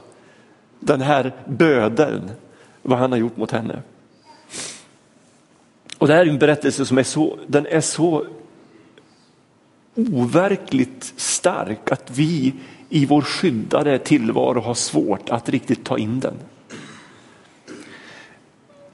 den 0.80 1.02
här 1.02 1.34
bödeln, 1.48 2.32
vad 2.82 3.00
han 3.00 3.12
har 3.12 3.20
gjort 3.20 3.38
mot 3.38 3.52
henne. 3.52 3.82
Och 5.98 6.08
det 6.08 6.14
här 6.14 6.26
är 6.26 6.30
en 6.30 6.40
berättelse 6.40 6.86
som 6.86 6.98
är 6.98 7.04
så, 7.04 7.38
den 7.48 7.66
är 7.66 7.82
så 7.82 8.26
overkligt 9.96 11.14
stark 11.16 11.92
att 11.92 12.12
vi 12.12 12.54
i 12.90 13.06
vår 13.06 13.22
skyddade 13.22 14.00
tillvaro 14.00 14.60
har 14.60 14.74
svårt 14.74 15.30
att 15.30 15.50
riktigt 15.50 15.84
ta 15.84 15.98
in 15.98 16.20
den. 16.20 16.34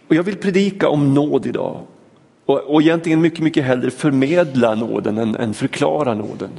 Och 0.07 0.15
jag 0.15 0.23
vill 0.23 0.37
predika 0.37 0.89
om 0.89 1.13
nåd 1.13 1.45
idag 1.45 1.81
och, 2.45 2.59
och 2.59 2.81
egentligen 2.81 3.21
mycket, 3.21 3.39
mycket 3.39 3.63
hellre 3.63 3.91
förmedla 3.91 4.75
nåden 4.75 5.17
än, 5.17 5.35
än 5.35 5.53
förklara 5.53 6.13
nåden. 6.13 6.49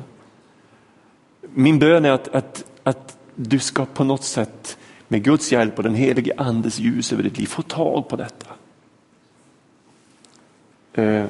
Min 1.54 1.78
bön 1.78 2.04
är 2.04 2.10
att, 2.10 2.28
att, 2.28 2.64
att 2.82 3.18
du 3.34 3.58
ska 3.58 3.84
på 3.84 4.04
något 4.04 4.24
sätt 4.24 4.78
med 5.08 5.24
Guds 5.24 5.52
hjälp 5.52 5.76
och 5.76 5.82
den 5.82 5.94
helige 5.94 6.32
andes 6.36 6.78
ljus 6.78 7.12
över 7.12 7.22
ditt 7.22 7.38
liv 7.38 7.46
få 7.46 7.62
tag 7.62 8.08
på 8.08 8.16
detta. 8.16 8.46
Eh, 10.92 11.26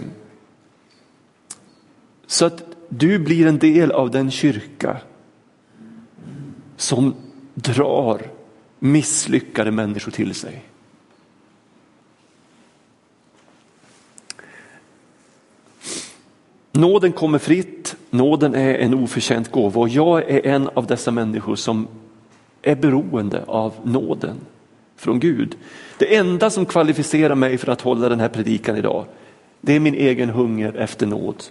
så 2.26 2.46
att 2.46 2.62
du 2.88 3.18
blir 3.18 3.46
en 3.46 3.58
del 3.58 3.92
av 3.92 4.10
den 4.10 4.30
kyrka 4.30 5.00
som 6.76 7.14
drar 7.54 8.22
misslyckade 8.78 9.70
människor 9.70 10.12
till 10.12 10.34
sig. 10.34 10.62
Nåden 16.72 17.12
kommer 17.12 17.38
fritt, 17.38 17.96
nåden 18.10 18.54
är 18.54 18.74
en 18.74 18.94
oförtjänt 18.94 19.50
gåva 19.50 19.80
och 19.80 19.88
jag 19.88 20.30
är 20.30 20.46
en 20.46 20.68
av 20.68 20.86
dessa 20.86 21.10
människor 21.10 21.56
som 21.56 21.88
är 22.62 22.76
beroende 22.76 23.44
av 23.46 23.74
nåden 23.82 24.36
från 24.96 25.20
Gud. 25.20 25.56
Det 25.98 26.16
enda 26.16 26.50
som 26.50 26.66
kvalificerar 26.66 27.34
mig 27.34 27.58
för 27.58 27.72
att 27.72 27.80
hålla 27.80 28.08
den 28.08 28.20
här 28.20 28.28
predikan 28.28 28.76
idag, 28.76 29.04
det 29.60 29.72
är 29.72 29.80
min 29.80 29.94
egen 29.94 30.30
hunger 30.30 30.76
efter 30.76 31.06
nåd. 31.06 31.42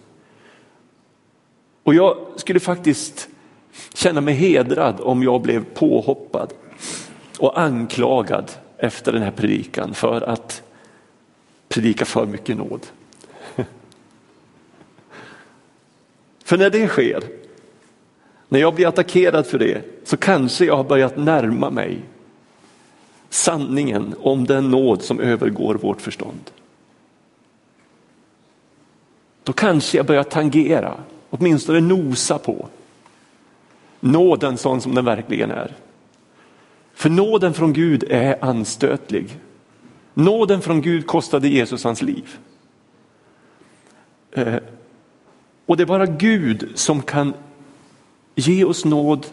Och 1.83 1.93
jag 1.93 2.17
skulle 2.35 2.59
faktiskt 2.59 3.29
känna 3.93 4.21
mig 4.21 4.33
hedrad 4.33 4.99
om 4.99 5.23
jag 5.23 5.41
blev 5.41 5.65
påhoppad 5.73 6.53
och 7.39 7.59
anklagad 7.59 8.51
efter 8.77 9.11
den 9.11 9.21
här 9.21 9.31
predikan 9.31 9.93
för 9.93 10.21
att 10.21 10.61
predika 11.69 12.05
för 12.05 12.25
mycket 12.25 12.57
nåd. 12.57 12.85
För 16.43 16.57
när 16.57 16.69
det 16.69 16.87
sker, 16.87 17.23
när 18.49 18.59
jag 18.59 18.75
blir 18.75 18.87
attackerad 18.87 19.45
för 19.45 19.59
det, 19.59 19.81
så 20.03 20.17
kanske 20.17 20.65
jag 20.65 20.77
har 20.77 20.83
börjat 20.83 21.17
närma 21.17 21.69
mig 21.69 21.99
sanningen 23.29 24.15
om 24.19 24.45
den 24.45 24.71
nåd 24.71 25.01
som 25.01 25.19
övergår 25.19 25.75
vårt 25.75 26.01
förstånd. 26.01 26.51
Då 29.43 29.53
kanske 29.53 29.97
jag 29.97 30.05
börjar 30.05 30.23
tangera, 30.23 30.93
åtminstone 31.29 31.79
nosa 31.79 32.37
på 32.37 32.67
nåden 34.05 34.57
sån 34.57 34.81
som 34.81 34.95
den 34.95 35.05
verkligen 35.05 35.51
är. 35.51 35.71
För 36.93 37.09
nåden 37.09 37.53
från 37.53 37.73
Gud 37.73 38.03
är 38.09 38.43
anstötlig. 38.45 39.39
Nåden 40.13 40.61
från 40.61 40.81
Gud 40.81 41.07
kostade 41.07 41.47
Jesus 41.47 41.83
hans 41.83 42.01
liv. 42.01 42.37
Eh, 44.31 44.55
och 45.65 45.77
det 45.77 45.83
är 45.83 45.87
bara 45.87 46.05
Gud 46.05 46.71
som 46.75 47.01
kan 47.01 47.33
ge 48.35 48.63
oss 48.63 48.85
nåd 48.85 49.25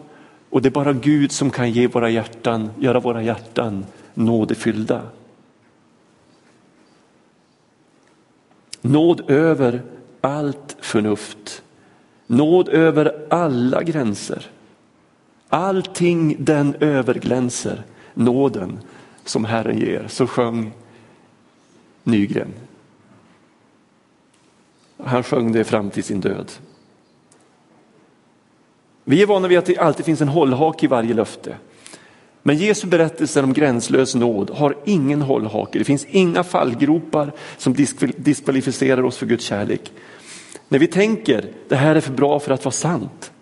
och 0.49 0.61
det 0.61 0.69
är 0.69 0.71
bara 0.71 0.93
Gud 0.93 1.31
som 1.31 1.49
kan 1.49 1.71
ge 1.71 1.87
våra 1.87 2.09
hjärtan, 2.09 2.69
göra 2.79 2.99
våra 2.99 3.23
hjärtan 3.23 3.85
nådefyllda. 4.13 5.01
Nåd 8.81 9.29
över 9.29 9.81
allt 10.21 10.77
förnuft. 10.81 11.63
Nåd 12.27 12.69
över 12.69 13.25
alla 13.29 13.83
gränser. 13.83 14.49
Allting 15.53 16.35
den 16.39 16.75
överglänser 16.79 17.83
nåden 18.13 18.79
som 19.25 19.45
Herren 19.45 19.77
ger. 19.77 20.05
Så 20.07 20.27
sjöng 20.27 20.71
Nygren. 22.03 22.53
Han 24.97 25.23
sjöng 25.23 25.51
det 25.51 25.63
fram 25.63 25.89
till 25.89 26.03
sin 26.03 26.21
död. 26.21 26.51
Vi 29.03 29.21
är 29.21 29.25
vana 29.25 29.47
vid 29.47 29.57
att 29.57 29.65
det 29.65 29.77
alltid 29.77 30.05
finns 30.05 30.21
en 30.21 30.27
hållhake 30.27 30.85
i 30.85 30.89
varje 30.89 31.13
löfte. 31.13 31.57
Men 32.43 32.57
Jesu 32.57 32.87
berättelse 32.87 33.41
om 33.41 33.53
gränslös 33.53 34.15
nåd 34.15 34.49
har 34.49 34.77
ingen 34.85 35.21
hållhake. 35.21 35.79
Det 35.79 35.85
finns 35.85 36.05
inga 36.05 36.43
fallgropar 36.43 37.31
som 37.57 37.75
diskvalificerar 38.17 39.03
oss 39.03 39.17
för 39.17 39.25
Guds 39.25 39.45
kärlek. 39.45 39.91
När 40.67 40.79
vi 40.79 40.87
tänker 40.87 41.51
det 41.67 41.75
här 41.75 41.95
är 41.95 42.01
för 42.01 42.13
bra 42.13 42.39
för 42.39 42.51
att 42.51 42.65
vara 42.65 42.73
sant 42.73 43.32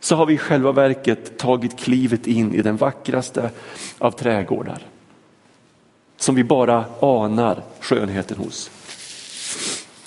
så 0.00 0.16
har 0.16 0.26
vi 0.26 0.34
i 0.34 0.38
själva 0.38 0.72
verket 0.72 1.38
tagit 1.38 1.78
klivet 1.78 2.26
in 2.26 2.54
i 2.54 2.62
den 2.62 2.76
vackraste 2.76 3.50
av 3.98 4.10
trädgårdar. 4.10 4.78
Som 6.16 6.34
vi 6.34 6.44
bara 6.44 6.84
anar 7.00 7.62
skönheten 7.80 8.36
hos. 8.36 8.70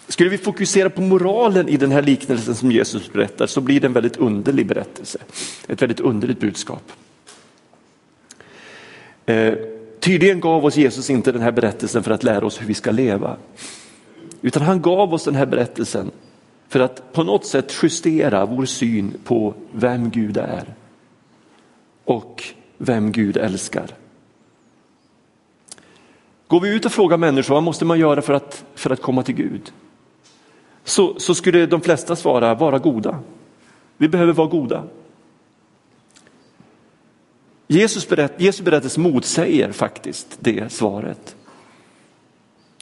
Skulle 0.08 0.30
vi 0.30 0.38
fokusera 0.38 0.90
på 0.90 1.02
moralen 1.02 1.70
i 1.70 1.78
den 1.78 1.92
här 1.92 2.02
liknelsen 2.02 2.56
som 2.56 2.72
Jesus 2.72 3.14
berättar 3.14 3.48
så 3.48 3.62
blir 3.62 3.80
det 3.80 3.88
en 3.88 3.94
väldigt 3.94 4.18
underlig 4.18 4.68
berättelse. 4.68 5.20
Ett 5.68 5.82
väldigt 5.82 6.00
underligt 6.00 6.40
budskap. 6.40 6.92
Eh, 9.26 9.54
tydligen 10.00 10.40
gav 10.40 10.66
oss 10.66 10.78
Jesus 10.78 11.10
inte 11.10 11.32
den 11.32 11.42
här 11.42 11.52
berättelsen 11.52 12.04
för 12.04 12.12
att 12.12 12.24
lära 12.24 12.46
oss 12.46 12.62
hur 12.62 12.66
vi 12.66 12.74
ska 12.74 12.92
leva. 12.92 13.38
Utan 14.42 14.62
han 14.62 14.82
gav 14.82 15.14
oss 15.14 15.24
den 15.24 15.36
här 15.36 15.46
berättelsen 15.46 16.12
för 16.67 16.79
att 16.79 17.13
på 17.13 17.24
något 17.24 17.46
sätt 17.46 17.74
justera 17.84 18.46
vår 18.46 18.65
syn 18.65 19.13
på 19.24 19.53
vem 19.72 20.10
Gud 20.10 20.38
är 20.38 20.74
och 22.05 22.43
vem 22.77 23.12
Gud 23.12 23.38
älskar. 23.38 23.88
Går 26.48 26.60
vi 26.60 26.75
ut 26.75 26.86
och 26.86 26.91
frågar 26.91 27.17
människor 27.17 27.53
vad 27.53 27.63
måste 27.63 27.86
man 27.86 28.00
göra 28.00 28.22
för 28.22 28.34
att, 28.34 28.65
för 28.75 28.89
att 28.89 29.01
komma 29.01 29.24
till 29.24 29.36
Gud? 29.36 29.74
Så, 30.84 31.20
så 31.20 31.36
skulle 31.36 31.65
de 31.65 31.82
flesta 31.82 32.15
svara 32.15 32.55
vara 32.55 32.79
goda. 32.79 33.20
Vi 33.98 34.08
behöver 34.08 34.34
vara 34.34 34.48
goda. 34.48 34.84
Jesus, 37.67 38.10
berätt, 38.10 38.34
Jesus 38.38 38.65
berättelse 38.65 39.00
motsäger 39.00 39.72
faktiskt 39.72 40.38
det 40.39 40.72
svaret. 40.72 41.36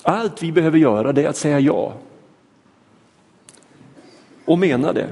Allt 0.04 0.44
vi 0.44 0.52
behöver 0.52 0.78
göra 0.78 1.14
det 1.14 1.24
är 1.24 1.30
att 1.30 1.38
säga 1.38 1.60
ja. 1.60 1.94
Och 4.46 4.60
mena 4.60 4.94
det. 4.94 5.10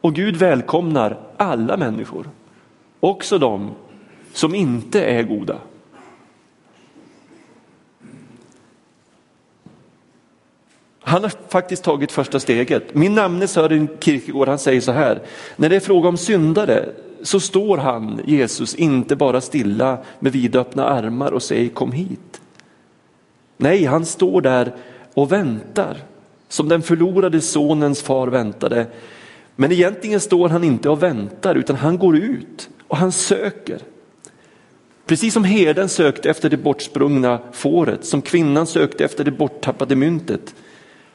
Och 0.00 0.14
Gud 0.14 0.36
välkomnar 0.36 1.18
alla 1.36 1.76
människor. 1.76 2.30
Också 3.00 3.38
de 3.38 3.70
som 4.32 4.54
inte 4.54 5.04
är 5.04 5.22
goda. 5.22 5.58
Han 11.00 11.22
har 11.22 11.32
faktiskt 11.48 11.84
tagit 11.84 12.12
första 12.12 12.40
steget. 12.40 12.94
Min 12.94 13.14
namne 13.14 13.46
Sören 13.46 13.88
Kierkegaard 14.00 14.48
han 14.48 14.58
säger 14.58 14.80
så 14.80 14.92
här, 14.92 15.22
när 15.56 15.68
det 15.68 15.76
är 15.76 15.80
fråga 15.80 16.08
om 16.08 16.16
syndare 16.16 16.88
så 17.22 17.40
står 17.40 17.78
han, 17.78 18.20
Jesus, 18.24 18.74
inte 18.74 19.16
bara 19.16 19.40
stilla 19.40 19.98
med 20.18 20.32
vidöppna 20.32 20.84
armar 20.84 21.32
och 21.32 21.42
säger 21.42 21.68
kom 21.68 21.92
hit. 21.92 22.40
Nej, 23.56 23.84
han 23.84 24.04
står 24.06 24.40
där 24.40 24.74
och 25.14 25.32
väntar 25.32 25.96
som 26.48 26.68
den 26.68 26.82
förlorade 26.82 27.40
sonens 27.40 28.02
far 28.02 28.26
väntade. 28.26 28.86
Men 29.56 29.72
egentligen 29.72 30.20
står 30.20 30.48
han 30.48 30.64
inte 30.64 30.88
och 30.88 31.02
väntar 31.02 31.54
utan 31.54 31.76
han 31.76 31.98
går 31.98 32.16
ut 32.16 32.68
och 32.88 32.96
han 32.96 33.12
söker. 33.12 33.78
Precis 35.06 35.34
som 35.34 35.44
herden 35.44 35.88
sökte 35.88 36.30
efter 36.30 36.50
det 36.50 36.56
bortsprungna 36.56 37.38
fåret, 37.52 38.04
som 38.04 38.22
kvinnan 38.22 38.66
sökte 38.66 39.04
efter 39.04 39.24
det 39.24 39.30
borttappade 39.30 39.96
myntet. 39.96 40.54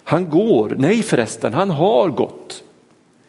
Han 0.04 0.30
går, 0.30 0.76
nej 0.78 1.04
förresten, 1.04 1.54
han 1.54 1.70
har 1.70 2.10
gått 2.10 2.64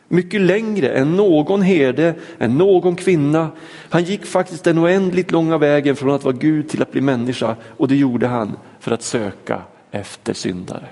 mycket 0.08 0.40
längre 0.40 0.88
än 0.88 1.16
någon 1.16 1.62
herde, 1.62 2.14
än 2.38 2.58
någon 2.58 2.96
kvinna. 2.96 3.48
Han 3.90 4.04
gick 4.04 4.26
faktiskt 4.26 4.64
den 4.64 4.78
oändligt 4.78 5.30
långa 5.30 5.58
vägen 5.58 5.96
från 5.96 6.14
att 6.14 6.24
vara 6.24 6.34
Gud 6.34 6.68
till 6.68 6.82
att 6.82 6.92
bli 6.92 7.00
människa 7.00 7.56
och 7.76 7.88
det 7.88 7.96
gjorde 7.96 8.26
han 8.26 8.56
för 8.80 8.90
att 8.90 9.02
söka 9.02 9.62
efter 9.90 10.32
syndare. 10.32 10.88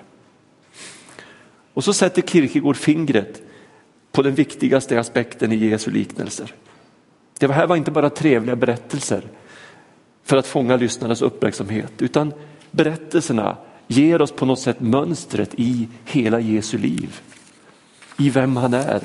Och 1.75 1.85
så 1.85 1.93
sätter 1.93 2.23
Kierkegaard 2.23 2.77
fingret 2.77 3.43
på 4.13 4.23
den 4.23 4.35
viktigaste 4.35 5.01
aspekten 5.01 5.53
i 5.53 5.57
Jesu 5.57 5.91
liknelser. 5.91 6.55
Det 7.39 7.53
här 7.53 7.67
var 7.67 7.77
inte 7.77 7.91
bara 7.91 8.11
trevliga 8.11 8.57
berättelser 8.57 9.23
för 10.25 10.37
att 10.37 10.47
fånga 10.47 10.77
lyssnarnas 10.77 11.23
uppmärksamhet 11.23 11.93
utan 12.03 12.33
berättelserna 12.71 13.57
ger 13.87 14.23
oss 14.23 14.33
på 14.33 14.47
något 14.47 14.61
sätt 14.61 14.81
mönstret 14.81 15.55
i 15.55 15.89
hela 16.05 16.41
Jesu 16.41 16.79
liv 16.79 17.21
i 18.19 18.31
vem 18.31 18.57
han 18.57 18.75
är. 18.75 19.03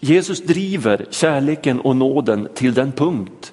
Jesus 0.00 0.42
driver 0.42 1.06
kärleken 1.10 1.80
och 1.80 1.96
nåden 1.96 2.48
till 2.54 2.74
den 2.74 2.92
punkt 2.92 3.52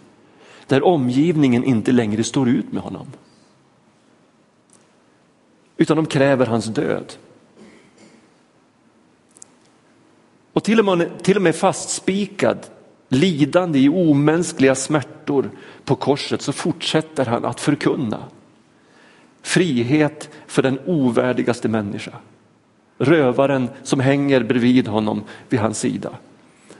där 0.68 0.84
omgivningen 0.84 1.64
inte 1.64 1.92
längre 1.92 2.24
står 2.24 2.50
ut 2.50 2.72
med 2.72 2.84
honom. 2.84 3.08
Utan 5.78 5.98
de 5.98 6.06
kräver 6.06 6.46
hans 6.46 6.66
död. 6.66 7.14
Och 10.54 10.64
till 10.64 10.80
och 10.80 10.98
med, 10.98 11.24
till 11.24 11.36
och 11.36 11.44
med 11.44 11.56
fastspikad, 11.56 12.58
lidande 13.10 13.80
i 13.80 13.90
omänskliga 13.90 14.76
smärtor 14.76 15.50
på 15.86 15.96
korset 15.96 16.42
så 16.42 16.54
fortsätter 16.54 17.26
han 17.26 17.46
att 17.46 17.60
förkunna 17.60 18.24
frihet 19.42 20.30
för 20.48 20.62
den 20.62 20.80
ovärdigaste 20.86 21.68
människa 21.68 22.12
rövaren 22.98 23.70
som 23.84 24.00
hänger 24.00 24.44
bredvid 24.44 24.88
honom 24.88 25.24
vid 25.50 25.60
hans 25.60 25.80
sida. 25.80 26.10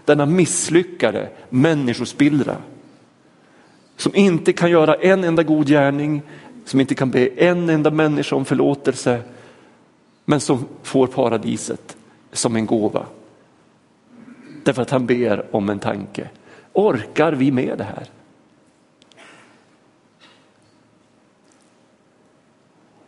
Denna 0.06 0.26
misslyckade 0.26 1.30
människospillra 1.50 2.56
som 3.98 4.16
inte 4.16 4.54
kan 4.54 4.72
göra 4.72 4.96
en 4.96 5.24
enda 5.24 5.44
god 5.44 5.68
gärning, 5.68 6.22
som 6.68 6.80
inte 6.80 6.96
kan 6.96 7.12
be 7.12 7.28
en 7.28 7.70
enda 7.70 7.92
människa 7.92 8.36
om 8.36 8.46
förlåtelse, 8.46 9.22
men 10.26 10.40
som 10.40 10.68
får 10.84 11.08
paradiset 11.08 11.98
som 12.32 12.56
en 12.56 12.66
gåva. 12.66 13.06
Därför 14.64 14.82
att 14.82 14.90
han 14.90 15.06
ber 15.06 15.56
om 15.56 15.70
en 15.70 15.80
tanke. 15.80 16.30
Orkar 16.74 17.34
vi 17.34 17.52
med 17.52 17.78
det 17.78 17.84
här? 17.84 18.10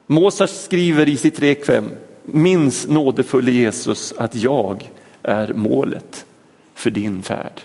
Mozart 0.07 0.49
skriver 0.49 1.09
i 1.09 1.17
sitt 1.17 1.39
rekvem 1.39 1.91
Minns 2.23 2.87
nådefulle 2.87 3.51
Jesus 3.51 4.13
att 4.17 4.35
jag 4.35 4.91
är 5.23 5.53
målet 5.53 6.25
för 6.73 6.89
din 6.89 7.23
färd. 7.23 7.61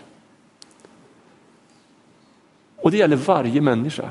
Och 2.77 2.91
det 2.91 2.97
gäller 2.97 3.17
varje 3.17 3.61
människa. 3.61 4.11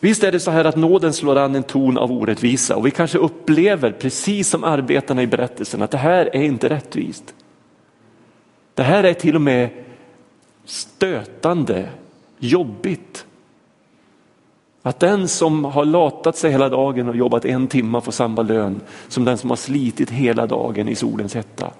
Visst 0.00 0.24
är 0.24 0.32
det 0.32 0.40
så 0.40 0.50
här 0.50 0.64
att 0.64 0.76
nåden 0.76 1.12
slår 1.12 1.38
an 1.38 1.54
en 1.54 1.62
ton 1.62 1.98
av 1.98 2.12
orättvisa 2.12 2.76
och 2.76 2.86
vi 2.86 2.90
kanske 2.90 3.18
upplever 3.18 3.92
precis 3.92 4.48
som 4.48 4.64
arbetarna 4.64 5.22
i 5.22 5.26
berättelsen 5.26 5.82
att 5.82 5.90
det 5.90 5.98
här 5.98 6.30
är 6.36 6.42
inte 6.42 6.68
rättvist. 6.68 7.34
Det 8.74 8.82
här 8.82 9.04
är 9.04 9.14
till 9.14 9.34
och 9.34 9.40
med 9.40 9.68
stötande, 10.64 11.88
jobbigt. 12.38 13.26
Att 14.82 15.00
den 15.00 15.28
som 15.28 15.64
har 15.64 15.84
latat 15.84 16.36
sig 16.36 16.50
hela 16.50 16.68
dagen 16.68 17.08
och 17.08 17.16
jobbat 17.16 17.44
en 17.44 17.66
timme 17.66 18.00
får 18.00 18.12
samma 18.12 18.42
lön 18.42 18.80
som 19.08 19.24
den 19.24 19.38
som 19.38 19.50
har 19.50 19.56
slitit 19.56 20.10
hela 20.10 20.46
dagen 20.46 20.88
i 20.88 20.94
solens 20.94 21.34
hetta. 21.34 21.70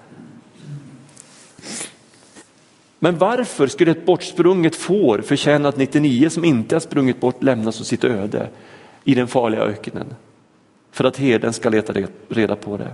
Men 2.99 3.17
varför 3.17 3.67
skulle 3.67 3.91
ett 3.91 4.05
bortsprunget 4.05 4.75
får 4.75 5.21
förtjäna 5.21 5.69
att 5.69 5.77
99 5.77 6.29
som 6.29 6.45
inte 6.45 6.75
har 6.75 6.79
sprungit 6.79 7.19
bort 7.19 7.43
lämnas 7.43 7.81
åt 7.81 7.87
sitt 7.87 8.03
öde 8.03 8.49
i 9.03 9.15
den 9.15 9.27
farliga 9.27 9.61
öknen? 9.61 10.15
För 10.91 11.03
att 11.03 11.17
herden 11.17 11.53
ska 11.53 11.69
leta 11.69 11.93
reda 12.29 12.55
på 12.55 12.77
det. 12.77 12.93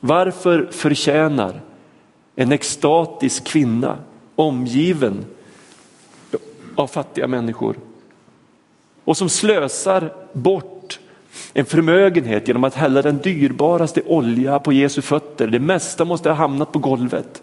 Varför 0.00 0.68
förtjänar 0.72 1.60
en 2.36 2.52
extatisk 2.52 3.44
kvinna 3.44 3.98
omgiven 4.36 5.24
av 6.74 6.86
fattiga 6.86 7.26
människor 7.26 7.76
och 9.04 9.16
som 9.16 9.28
slösar 9.28 10.12
bort 10.32 11.00
en 11.52 11.64
förmögenhet 11.64 12.48
genom 12.48 12.64
att 12.64 12.74
hälla 12.74 13.02
den 13.02 13.18
dyrbaraste 13.18 14.02
olja 14.02 14.58
på 14.58 14.72
Jesu 14.72 15.02
fötter. 15.02 15.46
Det 15.46 15.58
mesta 15.58 16.04
måste 16.04 16.28
ha 16.28 16.36
hamnat 16.36 16.72
på 16.72 16.78
golvet. 16.78 17.42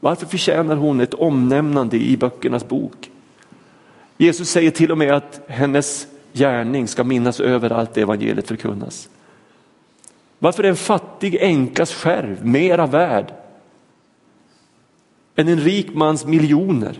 Varför 0.00 0.26
förtjänar 0.26 0.76
hon 0.76 1.00
ett 1.00 1.14
omnämnande 1.14 1.96
i 1.96 2.16
böckernas 2.16 2.68
bok? 2.68 3.10
Jesus 4.16 4.50
säger 4.50 4.70
till 4.70 4.92
och 4.92 4.98
med 4.98 5.14
att 5.14 5.40
hennes 5.46 6.06
gärning 6.32 6.88
ska 6.88 7.04
minnas 7.04 7.40
överallt 7.40 7.94
det 7.94 8.00
evangeliet 8.00 8.48
förkunnas. 8.48 9.08
Varför 10.38 10.64
är 10.64 10.68
en 10.68 10.76
fattig 10.76 11.34
änkas 11.40 11.92
skärv 11.94 12.46
mera 12.46 12.86
värd 12.86 13.34
än 15.36 15.48
en 15.48 15.60
rik 15.60 15.94
mans 15.94 16.26
miljoner? 16.26 16.98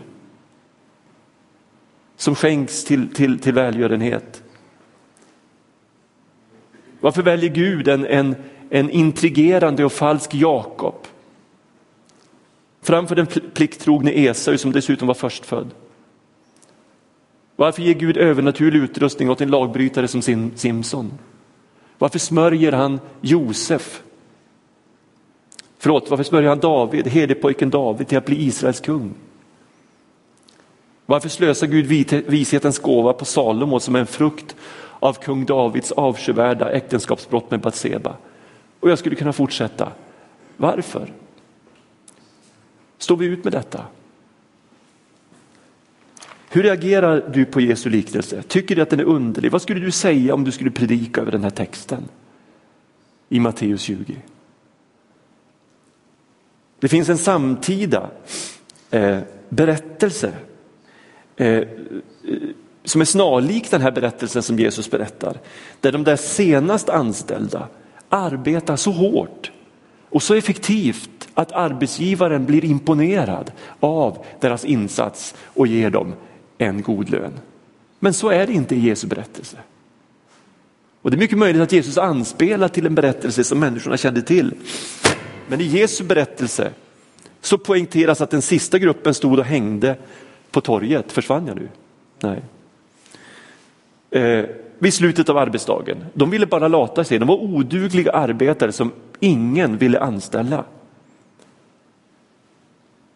som 2.21 2.35
skänks 2.35 2.83
till, 2.83 3.13
till, 3.13 3.39
till 3.39 3.53
välgörenhet. 3.53 4.43
Varför 6.99 7.21
väljer 7.21 7.49
Gud 7.49 7.87
en, 7.87 8.05
en, 8.05 8.35
en 8.69 8.89
intrigerande 8.89 9.85
och 9.85 9.91
falsk 9.91 10.33
Jakob 10.33 11.07
framför 12.91 13.15
den 13.15 13.27
plikttrogne 13.53 14.11
Esau 14.11 14.57
som 14.57 14.71
dessutom 14.71 15.07
var 15.07 15.15
förstfödd? 15.15 15.67
Varför 17.55 17.81
ger 17.81 17.93
Gud 17.93 18.17
övernaturlig 18.17 18.79
utrustning 18.79 19.29
åt 19.29 19.41
en 19.41 19.49
lagbrytare 19.49 20.07
som 20.07 20.21
Simson? 20.55 21.11
Varför 21.97 22.19
smörjer 22.19 22.71
han 22.71 22.99
Josef? 23.21 24.03
Förlåt, 25.77 26.09
varför 26.09 26.23
smörjer 26.23 26.49
han 26.49 26.59
David, 26.59 27.07
herdepojken 27.07 27.69
David 27.69 28.07
till 28.07 28.17
att 28.17 28.25
bli 28.25 28.43
Israels 28.43 28.79
kung? 28.79 29.13
Varför 31.05 31.29
slösar 31.29 31.67
Gud 31.67 31.85
vishetens 32.27 32.79
gåva 32.79 33.13
på 33.13 33.25
Salomo 33.25 33.79
som 33.79 33.95
en 33.95 34.07
frukt 34.07 34.55
av 34.99 35.13
kung 35.13 35.45
Davids 35.45 35.91
avskyvärda 35.91 36.71
äktenskapsbrott 36.71 37.51
med 37.51 37.59
Batseba? 37.59 38.15
Och 38.79 38.89
jag 38.89 38.99
skulle 38.99 39.15
kunna 39.15 39.33
fortsätta. 39.33 39.91
Varför? 40.57 41.20
Står 43.01 43.17
vi 43.17 43.25
ut 43.25 43.43
med 43.43 43.53
detta? 43.53 43.85
Hur 46.49 46.63
reagerar 46.63 47.29
du 47.33 47.45
på 47.45 47.61
Jesu 47.61 47.89
liknelse? 47.89 48.41
Tycker 48.41 48.75
du 48.75 48.81
att 48.81 48.89
den 48.89 48.99
är 48.99 49.03
underlig? 49.03 49.51
Vad 49.51 49.61
skulle 49.61 49.79
du 49.79 49.91
säga 49.91 50.33
om 50.33 50.43
du 50.43 50.51
skulle 50.51 50.71
predika 50.71 51.21
över 51.21 51.31
den 51.31 51.43
här 51.43 51.49
texten 51.49 52.03
i 53.29 53.39
Matteus 53.39 53.81
20? 53.81 54.17
Det 56.79 56.87
finns 56.87 57.09
en 57.09 57.17
samtida 57.17 58.09
eh, 58.89 59.19
berättelse 59.49 60.33
Eh, 61.41 61.67
som 62.83 63.01
är 63.01 63.05
snarlik 63.05 63.71
den 63.71 63.81
här 63.81 63.91
berättelsen 63.91 64.43
som 64.43 64.59
Jesus 64.59 64.91
berättar. 64.91 65.37
Där 65.79 65.91
de 65.91 66.03
där 66.03 66.15
senast 66.15 66.89
anställda 66.89 67.67
arbetar 68.09 68.75
så 68.75 68.91
hårt 68.91 69.51
och 70.11 70.23
så 70.23 70.33
effektivt 70.33 71.27
att 71.33 71.51
arbetsgivaren 71.51 72.45
blir 72.45 72.65
imponerad 72.65 73.51
av 73.79 74.25
deras 74.39 74.65
insats 74.65 75.35
och 75.45 75.67
ger 75.67 75.89
dem 75.89 76.13
en 76.57 76.81
god 76.81 77.09
lön. 77.09 77.39
Men 77.99 78.13
så 78.13 78.29
är 78.29 78.47
det 78.47 78.53
inte 78.53 78.75
i 78.75 78.79
Jesu 78.79 79.07
berättelse. 79.07 79.57
Och 81.01 81.11
Det 81.11 81.17
är 81.17 81.19
mycket 81.19 81.37
möjligt 81.37 81.61
att 81.61 81.71
Jesus 81.71 81.97
anspelar 81.97 82.67
till 82.67 82.85
en 82.85 82.95
berättelse 82.95 83.43
som 83.43 83.59
människorna 83.59 83.97
kände 83.97 84.21
till. 84.21 84.53
Men 85.47 85.61
i 85.61 85.63
Jesu 85.63 86.03
berättelse 86.03 86.71
så 87.41 87.57
poängteras 87.57 88.21
att 88.21 88.29
den 88.29 88.41
sista 88.41 88.79
gruppen 88.79 89.13
stod 89.13 89.39
och 89.39 89.45
hängde 89.45 89.95
på 90.51 90.61
torget. 90.61 91.11
Försvann 91.11 91.47
jag 91.47 91.55
nu? 91.55 91.69
Nej. 92.19 92.41
Eh, 94.11 94.45
vid 94.79 94.93
slutet 94.93 95.29
av 95.29 95.37
arbetsdagen. 95.37 96.05
De 96.13 96.29
ville 96.29 96.45
bara 96.45 96.67
lata 96.67 97.03
sig. 97.03 97.19
De 97.19 97.27
var 97.27 97.35
odugliga 97.35 98.11
arbetare 98.11 98.71
som 98.71 98.91
ingen 99.21 99.77
ville 99.77 99.99
anställa. 99.99 100.65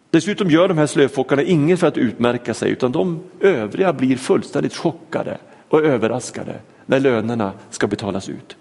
Dessutom 0.09 0.49
gör 0.49 0.67
de 0.67 0.77
här 0.77 0.87
slöfockarna 0.87 1.41
inget 1.41 1.79
för 1.79 1.87
att 1.87 1.97
utmärka 1.97 2.53
sig 2.53 2.71
utan 2.71 2.91
de 2.91 3.19
övriga 3.39 3.93
blir 3.93 4.17
fullständigt 4.17 4.75
chockade 4.75 5.37
och 5.69 5.83
överraskade 5.83 6.59
när 6.85 6.99
lönerna 6.99 7.53
ska 7.69 7.87
betalas 7.87 8.29
ut. 8.29 8.57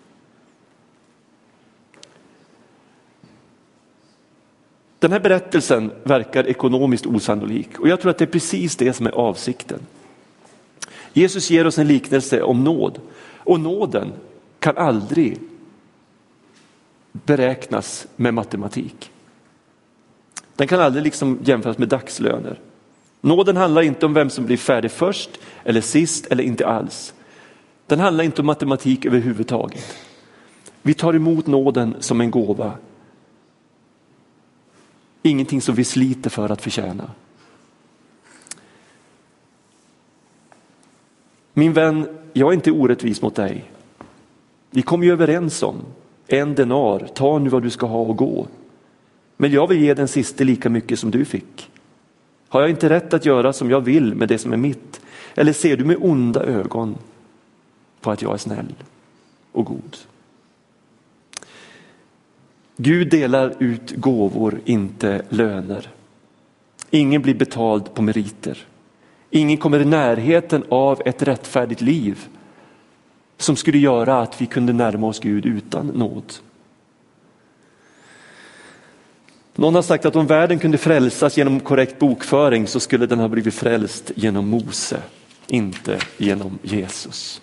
Den 4.98 5.12
här 5.12 5.20
berättelsen 5.20 5.90
verkar 6.02 6.46
ekonomiskt 6.46 7.06
osannolik 7.06 7.78
och 7.78 7.88
jag 7.88 8.00
tror 8.00 8.10
att 8.10 8.18
det 8.18 8.24
är 8.24 8.26
precis 8.26 8.76
det 8.76 8.92
som 8.92 9.06
är 9.06 9.10
avsikten. 9.10 9.80
Jesus 11.12 11.50
ger 11.50 11.66
oss 11.66 11.78
en 11.78 11.88
liknelse 11.88 12.42
om 12.42 12.64
nåd 12.64 13.00
och 13.36 13.60
nåden 13.60 14.12
kan 14.58 14.76
aldrig 14.76 15.38
beräknas 17.14 18.06
med 18.16 18.34
matematik. 18.34 19.10
Den 20.56 20.68
kan 20.68 20.80
aldrig 20.80 21.04
liksom 21.04 21.38
jämföras 21.44 21.78
med 21.78 21.88
dagslöner. 21.88 22.60
Nåden 23.20 23.56
handlar 23.56 23.82
inte 23.82 24.06
om 24.06 24.14
vem 24.14 24.30
som 24.30 24.46
blir 24.46 24.56
färdig 24.56 24.90
först 24.90 25.30
eller 25.64 25.80
sist 25.80 26.26
eller 26.26 26.44
inte 26.44 26.66
alls. 26.66 27.14
Den 27.86 28.00
handlar 28.00 28.24
inte 28.24 28.42
om 28.42 28.46
matematik 28.46 29.04
överhuvudtaget. 29.04 29.96
Vi 30.82 30.94
tar 30.94 31.14
emot 31.14 31.46
nåden 31.46 31.96
som 32.00 32.20
en 32.20 32.30
gåva. 32.30 32.72
Ingenting 35.22 35.60
som 35.60 35.74
vi 35.74 35.84
sliter 35.84 36.30
för 36.30 36.48
att 36.48 36.62
förtjäna. 36.62 37.10
Min 41.52 41.72
vän, 41.72 42.18
jag 42.32 42.48
är 42.48 42.54
inte 42.54 42.70
orättvis 42.70 43.22
mot 43.22 43.34
dig. 43.34 43.70
Vi 44.70 44.82
kom 44.82 45.02
ju 45.02 45.12
överens 45.12 45.62
om 45.62 45.76
en 46.26 46.54
denar, 46.54 46.98
ta 47.14 47.38
nu 47.38 47.50
vad 47.50 47.62
du 47.62 47.70
ska 47.70 47.86
ha 47.86 48.00
och 48.00 48.16
gå. 48.16 48.46
Men 49.36 49.52
jag 49.52 49.68
vill 49.68 49.82
ge 49.82 49.94
den 49.94 50.08
siste 50.08 50.44
lika 50.44 50.70
mycket 50.70 50.98
som 50.98 51.10
du 51.10 51.24
fick. 51.24 51.70
Har 52.48 52.60
jag 52.60 52.70
inte 52.70 52.88
rätt 52.88 53.14
att 53.14 53.26
göra 53.26 53.52
som 53.52 53.70
jag 53.70 53.80
vill 53.80 54.14
med 54.14 54.28
det 54.28 54.38
som 54.38 54.52
är 54.52 54.56
mitt? 54.56 55.00
Eller 55.34 55.52
ser 55.52 55.76
du 55.76 55.84
med 55.84 55.96
onda 56.00 56.42
ögon 56.42 56.96
på 58.00 58.10
att 58.10 58.22
jag 58.22 58.34
är 58.34 58.38
snäll 58.38 58.74
och 59.52 59.64
god? 59.64 59.96
Gud 62.76 63.10
delar 63.10 63.54
ut 63.58 63.96
gåvor, 63.96 64.60
inte 64.64 65.22
löner. 65.28 65.88
Ingen 66.90 67.22
blir 67.22 67.34
betald 67.34 67.94
på 67.94 68.02
meriter. 68.02 68.58
Ingen 69.30 69.56
kommer 69.56 69.80
i 69.80 69.84
närheten 69.84 70.64
av 70.68 71.02
ett 71.04 71.22
rättfärdigt 71.22 71.80
liv 71.80 72.28
som 73.38 73.56
skulle 73.56 73.78
göra 73.78 74.20
att 74.20 74.40
vi 74.40 74.46
kunde 74.46 74.72
närma 74.72 75.06
oss 75.06 75.20
Gud 75.20 75.46
utan 75.46 75.86
nåd. 75.86 76.32
Någon 79.56 79.74
har 79.74 79.82
sagt 79.82 80.06
att 80.06 80.16
om 80.16 80.26
världen 80.26 80.58
kunde 80.58 80.78
frälsas 80.78 81.36
genom 81.36 81.60
korrekt 81.60 81.98
bokföring 81.98 82.66
så 82.66 82.80
skulle 82.80 83.06
den 83.06 83.18
ha 83.18 83.28
blivit 83.28 83.54
frälst 83.54 84.12
genom 84.14 84.48
Mose, 84.48 85.02
inte 85.46 85.98
genom 86.16 86.58
Jesus. 86.62 87.40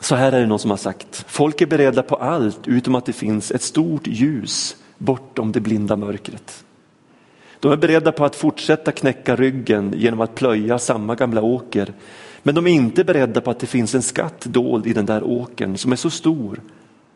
Så 0.00 0.14
här 0.14 0.32
är 0.32 0.40
det 0.40 0.46
någon 0.46 0.58
som 0.58 0.70
har 0.70 0.78
sagt, 0.78 1.24
folk 1.28 1.60
är 1.60 1.66
beredda 1.66 2.02
på 2.02 2.16
allt 2.16 2.68
utom 2.68 2.94
att 2.94 3.06
det 3.06 3.12
finns 3.12 3.50
ett 3.50 3.62
stort 3.62 4.06
ljus 4.06 4.76
bortom 4.98 5.52
det 5.52 5.60
blinda 5.60 5.96
mörkret. 5.96 6.64
De 7.60 7.72
är 7.72 7.76
beredda 7.76 8.12
på 8.12 8.24
att 8.24 8.36
fortsätta 8.36 8.92
knäcka 8.92 9.36
ryggen 9.36 9.94
genom 9.96 10.20
att 10.20 10.34
plöja 10.34 10.78
samma 10.78 11.14
gamla 11.14 11.42
åker. 11.42 11.92
Men 12.42 12.54
de 12.54 12.66
är 12.66 12.70
inte 12.70 13.04
beredda 13.04 13.40
på 13.40 13.50
att 13.50 13.58
det 13.58 13.66
finns 13.66 13.94
en 13.94 14.02
skatt 14.02 14.44
dold 14.44 14.86
i 14.86 14.92
den 14.92 15.06
där 15.06 15.22
åkern 15.22 15.76
som 15.76 15.92
är 15.92 15.96
så 15.96 16.10
stor 16.10 16.60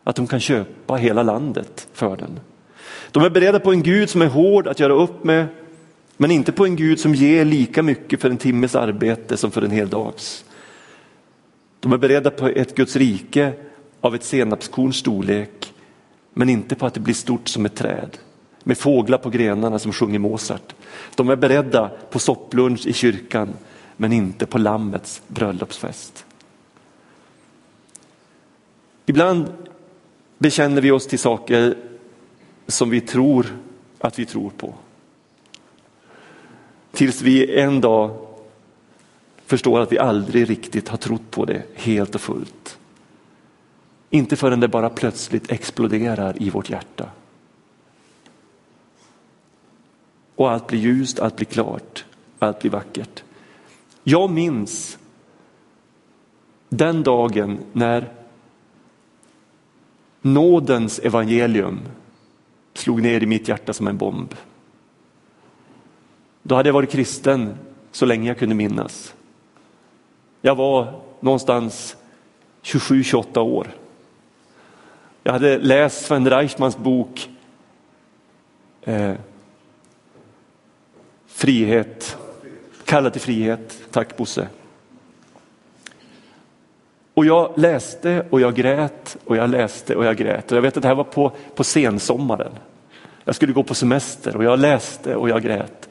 att 0.03 0.15
de 0.15 0.27
kan 0.27 0.39
köpa 0.39 0.95
hela 0.95 1.23
landet 1.23 1.87
för 1.93 2.17
den. 2.17 2.39
De 3.11 3.23
är 3.23 3.29
beredda 3.29 3.59
på 3.59 3.71
en 3.71 3.83
Gud 3.83 4.09
som 4.09 4.21
är 4.21 4.27
hård 4.27 4.67
att 4.67 4.79
göra 4.79 4.93
upp 4.93 5.23
med, 5.23 5.47
men 6.17 6.31
inte 6.31 6.51
på 6.51 6.65
en 6.65 6.75
Gud 6.75 6.99
som 6.99 7.15
ger 7.15 7.45
lika 7.45 7.83
mycket 7.83 8.21
för 8.21 8.29
en 8.29 8.37
timmes 8.37 8.75
arbete 8.75 9.37
som 9.37 9.51
för 9.51 9.61
en 9.61 9.71
hel 9.71 9.89
dags. 9.89 10.45
De 11.79 11.93
är 11.93 11.97
beredda 11.97 12.31
på 12.31 12.47
ett 12.47 12.75
Guds 12.75 12.95
rike 12.95 13.53
av 14.01 14.15
ett 14.15 14.23
senapskorns 14.23 14.95
storlek, 14.95 15.73
men 16.33 16.49
inte 16.49 16.75
på 16.75 16.85
att 16.85 16.93
det 16.93 16.99
blir 16.99 17.13
stort 17.13 17.47
som 17.47 17.65
ett 17.65 17.75
träd 17.75 18.17
med 18.67 18.77
fåglar 18.77 19.17
på 19.17 19.29
grenarna 19.29 19.79
som 19.79 19.93
sjunger 19.93 20.19
Mozart. 20.19 20.75
De 21.15 21.29
är 21.29 21.35
beredda 21.35 21.91
på 22.09 22.19
sopplunch 22.19 22.85
i 22.85 22.93
kyrkan 22.93 23.53
men 23.97 24.13
inte 24.13 24.45
på 24.45 24.57
Lammets 24.57 25.21
bröllopsfest. 25.27 26.25
Ibland 29.05 29.53
bekänner 30.37 30.81
vi 30.81 30.91
oss 30.91 31.07
till 31.07 31.19
saker 31.19 31.77
som 32.67 32.89
vi 32.89 33.01
tror 33.01 33.57
att 33.99 34.19
vi 34.19 34.25
tror 34.25 34.49
på. 34.49 34.73
Tills 36.91 37.21
vi 37.21 37.59
en 37.59 37.81
dag 37.81 38.17
förstår 39.45 39.79
att 39.79 39.91
vi 39.91 39.99
aldrig 39.99 40.49
riktigt 40.49 40.89
har 40.89 40.97
trott 40.97 41.31
på 41.31 41.45
det 41.45 41.63
helt 41.73 42.15
och 42.15 42.21
fullt. 42.21 42.77
Inte 44.09 44.35
förrän 44.35 44.59
det 44.59 44.67
bara 44.67 44.89
plötsligt 44.89 45.51
exploderar 45.51 46.41
i 46.41 46.49
vårt 46.49 46.69
hjärta. 46.69 47.09
Och 50.35 50.51
allt 50.51 50.67
blir 50.67 50.79
ljust, 50.79 51.19
allt 51.19 51.35
blir 51.35 51.45
klart, 51.45 52.05
allt 52.39 52.59
blir 52.59 52.71
vackert. 52.71 53.23
Jag 54.03 54.29
minns 54.29 54.97
den 56.69 57.03
dagen 57.03 57.59
när 57.73 58.11
nådens 60.21 60.99
evangelium 60.99 61.79
slog 62.73 63.01
ner 63.01 63.23
i 63.23 63.25
mitt 63.25 63.47
hjärta 63.47 63.73
som 63.73 63.87
en 63.87 63.97
bomb. 63.97 64.35
Då 66.43 66.55
hade 66.55 66.69
jag 66.69 66.73
varit 66.73 66.91
kristen 66.91 67.57
så 67.91 68.05
länge 68.05 68.27
jag 68.27 68.37
kunde 68.37 68.55
minnas. 68.55 69.15
Jag 70.41 70.55
var 70.55 71.01
någonstans 71.19 71.97
27-28 72.63 73.39
år. 73.39 73.67
Jag 75.23 75.33
hade 75.33 75.57
läst 75.57 76.05
Sven 76.05 76.29
Reichmans 76.29 76.77
bok 76.77 77.29
eh, 78.81 79.13
Frihet, 81.35 82.17
kalla 82.85 83.09
till 83.09 83.21
frihet. 83.21 83.79
Tack 83.91 84.17
Bosse. 84.17 84.47
Och 87.13 87.25
jag 87.25 87.53
läste 87.55 88.25
och 88.29 88.41
jag 88.41 88.55
grät 88.55 89.17
och 89.25 89.37
jag 89.37 89.49
läste 89.49 89.95
och 89.95 90.05
jag 90.05 90.17
grät. 90.17 90.51
Och 90.51 90.57
jag 90.57 90.61
vet 90.61 90.77
att 90.77 90.83
det 90.83 90.87
här 90.87 90.95
var 90.95 91.03
på, 91.03 91.31
på 91.55 91.63
sensommaren. 91.63 92.51
Jag 93.23 93.35
skulle 93.35 93.53
gå 93.53 93.63
på 93.63 93.73
semester 93.73 94.35
och 94.35 94.43
jag 94.43 94.59
läste 94.59 95.15
och 95.15 95.29
jag 95.29 95.43
grät. 95.43 95.89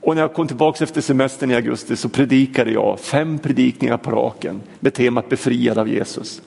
Och 0.00 0.14
när 0.14 0.22
jag 0.22 0.34
kom 0.34 0.46
tillbaka 0.46 0.84
efter 0.84 1.00
semestern 1.00 1.50
i 1.50 1.54
augusti 1.54 1.96
så 1.96 2.08
predikade 2.08 2.70
jag 2.70 3.00
fem 3.00 3.38
predikningar 3.38 3.96
på 3.96 4.10
raken 4.10 4.60
med 4.80 4.94
temat 4.94 5.28
befriad 5.28 5.78
av 5.78 5.88
Jesus. 5.88 6.42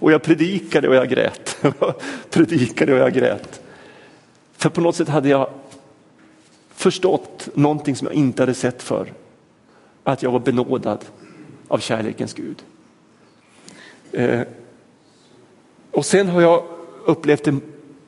Och 0.00 0.12
jag 0.12 0.22
predikade 0.22 0.88
och 0.88 0.94
jag 0.94 1.08
grät. 1.08 1.64
predikade 2.30 2.92
och 2.92 2.98
jag 2.98 3.12
grät. 3.12 3.60
För 4.56 4.70
på 4.70 4.80
något 4.80 4.96
sätt 4.96 5.08
hade 5.08 5.28
jag 5.28 5.50
förstått 6.74 7.48
någonting 7.54 7.96
som 7.96 8.06
jag 8.06 8.14
inte 8.14 8.42
hade 8.42 8.54
sett 8.54 8.82
för. 8.82 9.12
Att 10.04 10.22
jag 10.22 10.30
var 10.30 10.40
benådad 10.40 11.04
av 11.68 11.78
kärlekens 11.78 12.34
Gud. 12.34 12.62
Eh, 14.12 14.40
och 15.90 16.06
sen 16.06 16.28
har 16.28 16.40
jag 16.40 16.64
upplevt 17.04 17.44
det 17.44 17.60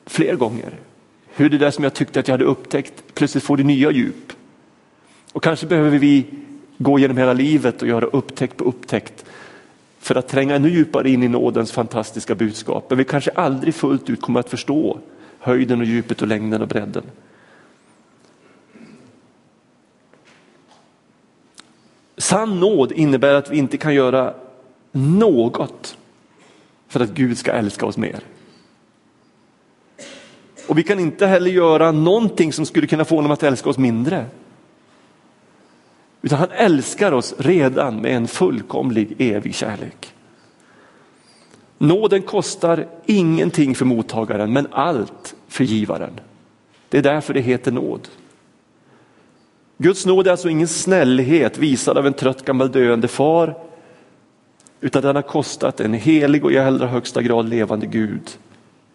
fler 0.05 0.35
gånger. 0.35 0.79
Hur 1.27 1.49
det 1.49 1.57
där 1.57 1.71
som 1.71 1.83
jag 1.83 1.93
tyckte 1.93 2.19
att 2.19 2.27
jag 2.27 2.33
hade 2.33 2.45
upptäckt 2.45 2.93
plötsligt 3.13 3.43
får 3.43 3.57
det 3.57 3.63
nya 3.63 3.91
djup. 3.91 4.33
Och 5.33 5.43
kanske 5.43 5.67
behöver 5.67 5.97
vi 5.97 6.25
gå 6.77 6.99
genom 6.99 7.17
hela 7.17 7.33
livet 7.33 7.81
och 7.81 7.87
göra 7.87 8.05
upptäckt 8.05 8.57
på 8.57 8.63
upptäckt 8.63 9.25
för 9.99 10.15
att 10.15 10.27
tränga 10.27 10.55
ännu 10.55 10.69
djupare 10.69 11.09
in 11.09 11.23
i 11.23 11.27
nådens 11.27 11.71
fantastiska 11.71 12.35
budskap. 12.35 12.85
Men 12.89 12.97
vi 12.97 13.03
kanske 13.03 13.31
aldrig 13.31 13.75
fullt 13.75 14.09
ut 14.09 14.21
kommer 14.21 14.39
att 14.39 14.49
förstå 14.49 14.99
höjden 15.39 15.79
och 15.79 15.85
djupet 15.85 16.21
och 16.21 16.27
längden 16.27 16.61
och 16.61 16.67
bredden. 16.67 17.03
Sann 22.25 22.59
nåd 22.59 22.91
innebär 22.91 23.33
att 23.33 23.51
vi 23.51 23.57
inte 23.57 23.77
kan 23.77 23.93
göra 23.93 24.33
något 24.91 25.97
för 26.87 26.99
att 26.99 27.09
Gud 27.09 27.37
ska 27.37 27.51
älska 27.51 27.85
oss 27.85 27.97
mer. 27.97 28.19
Och 30.67 30.77
vi 30.77 30.83
kan 30.83 30.99
inte 30.99 31.27
heller 31.27 31.49
göra 31.49 31.91
någonting 31.91 32.53
som 32.53 32.65
skulle 32.65 32.87
kunna 32.87 33.05
få 33.05 33.15
honom 33.15 33.31
att 33.31 33.43
älska 33.43 33.69
oss 33.69 33.77
mindre. 33.77 34.25
Utan 36.21 36.39
han 36.39 36.51
älskar 36.51 37.11
oss 37.11 37.35
redan 37.37 38.01
med 38.01 38.15
en 38.15 38.27
fullkomlig 38.27 39.15
evig 39.17 39.55
kärlek. 39.55 40.13
Nåden 41.77 42.21
kostar 42.21 42.87
ingenting 43.05 43.75
för 43.75 43.85
mottagaren 43.85 44.53
men 44.53 44.67
allt 44.71 45.35
för 45.47 45.63
givaren. 45.63 46.19
Det 46.89 46.97
är 46.97 47.03
därför 47.03 47.33
det 47.33 47.41
heter 47.41 47.71
nåd. 47.71 48.07
Guds 49.77 50.05
nåd 50.05 50.27
är 50.27 50.31
alltså 50.31 50.49
ingen 50.49 50.67
snällhet 50.67 51.57
visad 51.57 51.97
av 51.97 52.07
en 52.07 52.13
trött 52.13 52.45
gammal 52.45 52.71
döende 52.71 53.07
far, 53.07 53.55
utan 54.81 55.01
den 55.01 55.15
har 55.15 55.23
kostat 55.23 55.79
en 55.79 55.93
helig 55.93 56.45
och 56.45 56.51
i 56.51 56.57
allra 56.57 56.87
högsta 56.87 57.21
grad 57.21 57.49
levande 57.49 57.85
Gud 57.85 58.37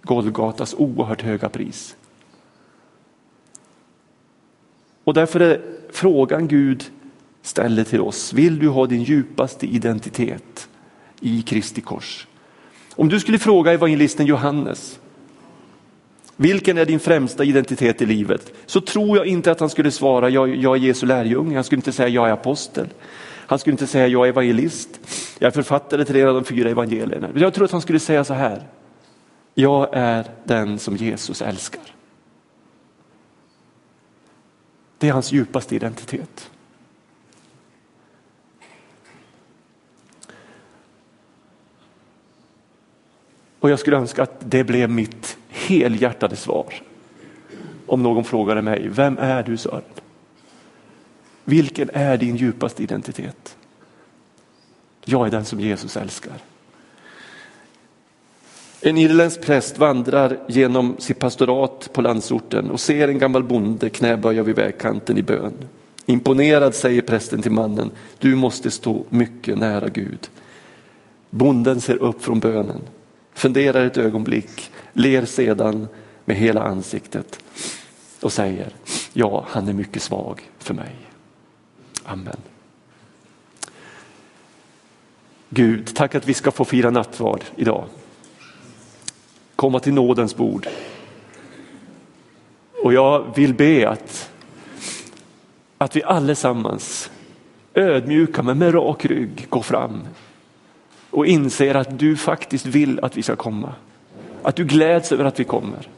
Golgatas 0.02 0.74
oerhört 0.78 1.22
höga 1.22 1.48
pris. 1.48 1.96
Och 5.04 5.14
därför 5.14 5.40
är 5.40 5.60
frågan 5.90 6.48
Gud 6.48 6.84
ställer 7.42 7.84
till 7.84 8.00
oss, 8.00 8.32
vill 8.32 8.58
du 8.58 8.68
ha 8.68 8.86
din 8.86 9.02
djupaste 9.02 9.66
identitet 9.66 10.68
i 11.20 11.42
Kristi 11.42 11.80
kors? 11.80 12.26
Om 12.94 13.08
du 13.08 13.20
skulle 13.20 13.38
fråga 13.38 13.72
evangelisten 13.72 14.26
Johannes, 14.26 14.99
vilken 16.40 16.78
är 16.78 16.84
din 16.84 17.00
främsta 17.00 17.44
identitet 17.44 18.02
i 18.02 18.06
livet? 18.06 18.52
Så 18.66 18.80
tror 18.80 19.16
jag 19.16 19.26
inte 19.26 19.50
att 19.50 19.60
han 19.60 19.70
skulle 19.70 19.90
svara, 19.90 20.30
jag, 20.30 20.56
jag 20.56 20.76
är 20.76 20.80
Jesu 20.80 21.06
lärjunge. 21.06 21.54
Han 21.54 21.64
skulle 21.64 21.78
inte 21.78 21.92
säga, 21.92 22.08
jag 22.08 22.28
är 22.28 22.32
apostel. 22.32 22.88
Han 23.46 23.58
skulle 23.58 23.72
inte 23.72 23.86
säga, 23.86 24.06
jag 24.06 24.24
är 24.24 24.28
evangelist. 24.28 24.88
Jag 25.38 25.46
är 25.46 25.50
författare 25.50 26.04
till 26.04 26.16
en 26.16 26.28
av 26.28 26.34
de 26.34 26.44
fyra 26.44 26.70
evangelierna. 26.70 27.28
Jag 27.34 27.54
tror 27.54 27.64
att 27.64 27.70
han 27.70 27.80
skulle 27.80 27.98
säga 27.98 28.24
så 28.24 28.34
här, 28.34 28.68
jag 29.54 29.88
är 29.92 30.26
den 30.44 30.78
som 30.78 30.96
Jesus 30.96 31.42
älskar. 31.42 31.82
Det 34.98 35.08
är 35.08 35.12
hans 35.12 35.32
djupaste 35.32 35.76
identitet. 35.76 36.50
Och 43.60 43.70
jag 43.70 43.78
skulle 43.78 43.96
önska 43.96 44.22
att 44.22 44.36
det 44.40 44.64
blev 44.64 44.90
mitt 44.90 45.36
helhjärtade 45.70 46.36
svar. 46.36 46.74
Om 47.86 48.02
någon 48.02 48.24
frågade 48.24 48.62
mig, 48.62 48.88
vem 48.88 49.18
är 49.18 49.42
du 49.42 49.56
Sören? 49.56 49.82
Vilken 51.44 51.90
är 51.92 52.16
din 52.16 52.36
djupaste 52.36 52.82
identitet? 52.82 53.56
Jag 55.04 55.26
är 55.26 55.30
den 55.30 55.44
som 55.44 55.60
Jesus 55.60 55.96
älskar. 55.96 56.34
En 58.80 58.98
irländsk 58.98 59.40
präst 59.40 59.78
vandrar 59.78 60.38
genom 60.48 60.96
sitt 60.98 61.18
pastorat 61.18 61.90
på 61.92 62.02
landsorten 62.02 62.70
och 62.70 62.80
ser 62.80 63.08
en 63.08 63.18
gammal 63.18 63.44
bonde 63.44 63.90
knäböja 63.90 64.42
vid 64.42 64.56
vägkanten 64.56 65.18
i 65.18 65.22
bön. 65.22 65.52
Imponerad 66.06 66.74
säger 66.74 67.02
prästen 67.02 67.42
till 67.42 67.52
mannen, 67.52 67.90
du 68.18 68.34
måste 68.34 68.70
stå 68.70 69.04
mycket 69.08 69.58
nära 69.58 69.88
Gud. 69.88 70.30
Bonden 71.30 71.80
ser 71.80 72.02
upp 72.02 72.22
från 72.22 72.40
bönen, 72.40 72.80
funderar 73.34 73.86
ett 73.86 73.96
ögonblick, 73.96 74.70
ler 75.00 75.24
sedan 75.24 75.88
med 76.24 76.36
hela 76.36 76.62
ansiktet 76.62 77.38
och 78.20 78.32
säger, 78.32 78.72
ja 79.12 79.44
han 79.48 79.68
är 79.68 79.72
mycket 79.72 80.02
svag 80.02 80.50
för 80.58 80.74
mig. 80.74 80.96
Amen. 82.04 82.36
Gud, 85.48 85.94
tack 85.94 86.14
att 86.14 86.28
vi 86.28 86.34
ska 86.34 86.50
få 86.50 86.64
fira 86.64 86.90
nattvard 86.90 87.44
idag 87.56 87.84
komma 89.60 89.80
till 89.80 89.94
nådens 89.94 90.36
bord. 90.36 90.66
Och 92.82 92.92
jag 92.92 93.26
vill 93.36 93.54
be 93.54 93.88
att, 93.88 94.30
att 95.78 95.96
vi 95.96 96.02
allesammans 96.02 97.10
ödmjuka 97.74 98.42
men 98.42 98.58
med 98.58 98.74
rak 98.74 99.04
rygg 99.04 99.46
går 99.48 99.62
fram 99.62 100.00
och 101.10 101.26
inser 101.26 101.74
att 101.74 101.98
du 101.98 102.16
faktiskt 102.16 102.66
vill 102.66 103.00
att 103.00 103.16
vi 103.16 103.22
ska 103.22 103.36
komma. 103.36 103.74
Att 104.42 104.56
du 104.56 104.64
gläds 104.64 105.12
över 105.12 105.24
att 105.24 105.40
vi 105.40 105.44
kommer. 105.44 105.88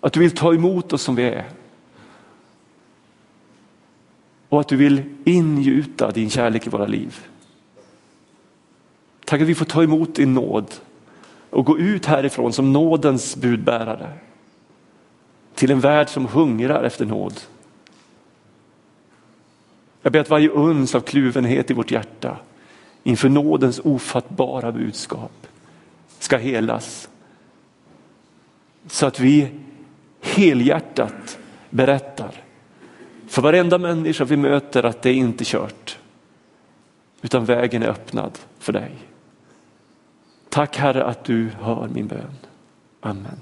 Att 0.00 0.12
du 0.12 0.20
vill 0.20 0.30
ta 0.30 0.54
emot 0.54 0.92
oss 0.92 1.02
som 1.02 1.14
vi 1.14 1.22
är. 1.22 1.44
Och 4.48 4.60
att 4.60 4.68
du 4.68 4.76
vill 4.76 5.02
ingjuta 5.24 6.10
din 6.10 6.30
kärlek 6.30 6.66
i 6.66 6.70
våra 6.70 6.86
liv. 6.86 7.26
Tack 9.24 9.40
att 9.40 9.48
vi 9.48 9.54
får 9.54 9.64
ta 9.64 9.82
emot 9.82 10.14
din 10.14 10.34
nåd 10.34 10.74
och 11.50 11.64
gå 11.64 11.78
ut 11.78 12.06
härifrån 12.06 12.52
som 12.52 12.72
nådens 12.72 13.36
budbärare 13.36 14.12
till 15.54 15.70
en 15.70 15.80
värld 15.80 16.08
som 16.08 16.26
hungrar 16.26 16.82
efter 16.84 17.06
nåd. 17.06 17.40
Jag 20.02 20.12
ber 20.12 20.20
att 20.20 20.30
varje 20.30 20.48
uns 20.48 20.94
av 20.94 21.00
kluvenhet 21.00 21.70
i 21.70 21.74
vårt 21.74 21.90
hjärta 21.90 22.36
inför 23.02 23.28
nådens 23.28 23.80
ofattbara 23.84 24.72
budskap 24.72 25.46
ska 26.18 26.36
helas. 26.36 27.08
Så 28.90 29.06
att 29.06 29.20
vi 29.20 29.50
helhjärtat 30.20 31.38
berättar 31.70 32.30
för 33.28 33.42
varenda 33.42 33.78
människa 33.78 34.24
vi 34.24 34.36
möter 34.36 34.82
att 34.82 35.02
det 35.02 35.10
är 35.10 35.14
inte 35.14 35.44
kört. 35.44 35.98
Utan 37.22 37.44
vägen 37.44 37.82
är 37.82 37.88
öppnad 37.88 38.38
för 38.58 38.72
dig. 38.72 38.90
Tack 40.48 40.76
Herre 40.76 41.04
att 41.04 41.24
du 41.24 41.48
hör 41.60 41.88
min 41.88 42.06
bön. 42.06 42.36
Amen. 43.00 43.40